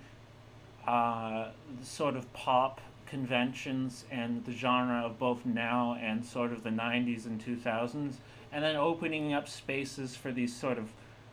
[0.86, 1.50] uh,
[1.80, 7.24] sort of pop conventions and the genre of both now and sort of the 90s
[7.24, 8.14] and 2000s,
[8.52, 10.90] and then opening up spaces for these sort of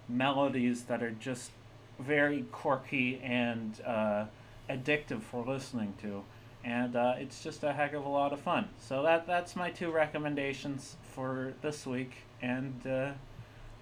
[0.08, 1.50] melodies that are just
[2.00, 4.26] very quirky and uh,
[4.70, 6.24] addictive for listening to.
[6.64, 8.70] And uh, it's just a heck of a lot of fun.
[8.80, 12.25] So that that's my two recommendations for this week.
[12.42, 13.12] And uh,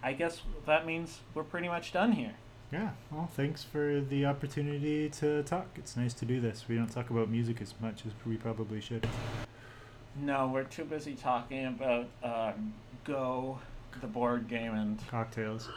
[0.01, 2.33] I guess that means we're pretty much done here.
[2.71, 5.67] Yeah, well, thanks for the opportunity to talk.
[5.75, 6.65] It's nice to do this.
[6.67, 9.07] We don't talk about music as much as we probably should.
[10.15, 12.53] No, we're too busy talking about uh,
[13.03, 13.59] Go,
[14.01, 15.69] the board game, and Cocktails.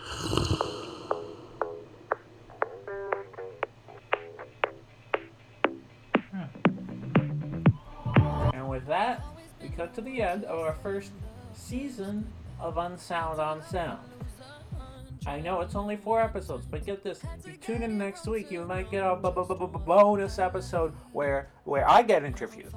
[6.33, 6.47] Yeah.
[8.55, 9.23] And with that,
[9.63, 11.13] we cut to the end of our first
[11.53, 12.27] season
[12.61, 13.99] of Unsound on Sound.
[15.27, 18.65] I know it's only four episodes, but get this: you tune in next week, you
[18.65, 22.73] might get a bonus episode where where I get interviewed,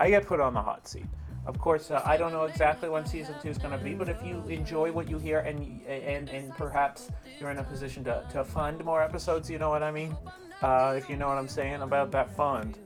[0.00, 1.06] I get put on the hot seat.
[1.44, 4.08] Of course, uh, I don't know exactly when season two is going to be, but
[4.08, 7.10] if you enjoy what you hear and and and perhaps
[7.40, 10.16] you're in a position to, to fund more episodes, you know what I mean?
[10.60, 12.78] Uh, if you know what I'm saying about that fund,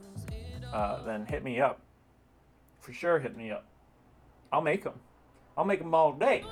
[0.73, 1.79] uh, then hit me up.
[2.79, 3.65] For sure, hit me up.
[4.51, 4.93] I'll make them.
[5.57, 6.43] I'll make them all day.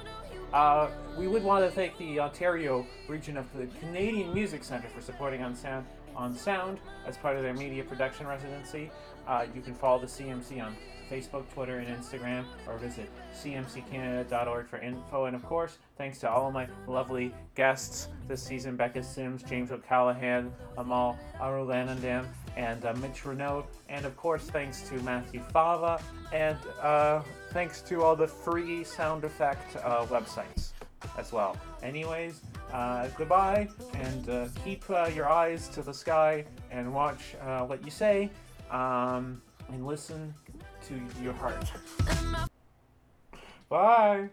[0.53, 5.01] Uh, we would want to thank the Ontario region of the Canadian Music Centre for
[5.01, 5.85] supporting on sound
[6.15, 8.89] on sound as part of their media production residency.
[9.27, 10.73] Uh, you can follow the CMC on
[11.11, 15.25] Facebook, Twitter, and Instagram, or visit cmccanada.org for info.
[15.25, 19.71] And of course, thanks to all of my lovely guests this season Becca Sims, James
[19.71, 22.25] O'Callaghan, Amahl Arulanandam,
[22.55, 23.67] and uh, Mitch Renaud.
[23.89, 26.01] And of course, thanks to Matthew Fava,
[26.31, 27.21] and uh,
[27.55, 30.73] thanks to all the free sound effect uh, websites
[31.17, 31.55] as well.
[31.81, 32.41] Anyways,
[32.73, 37.81] uh, goodbye, and uh, keep uh, your eyes to the sky and watch uh, what
[37.85, 38.29] you say,
[38.71, 40.33] um, and listen
[40.85, 41.71] to your heart.
[43.69, 44.27] Bye.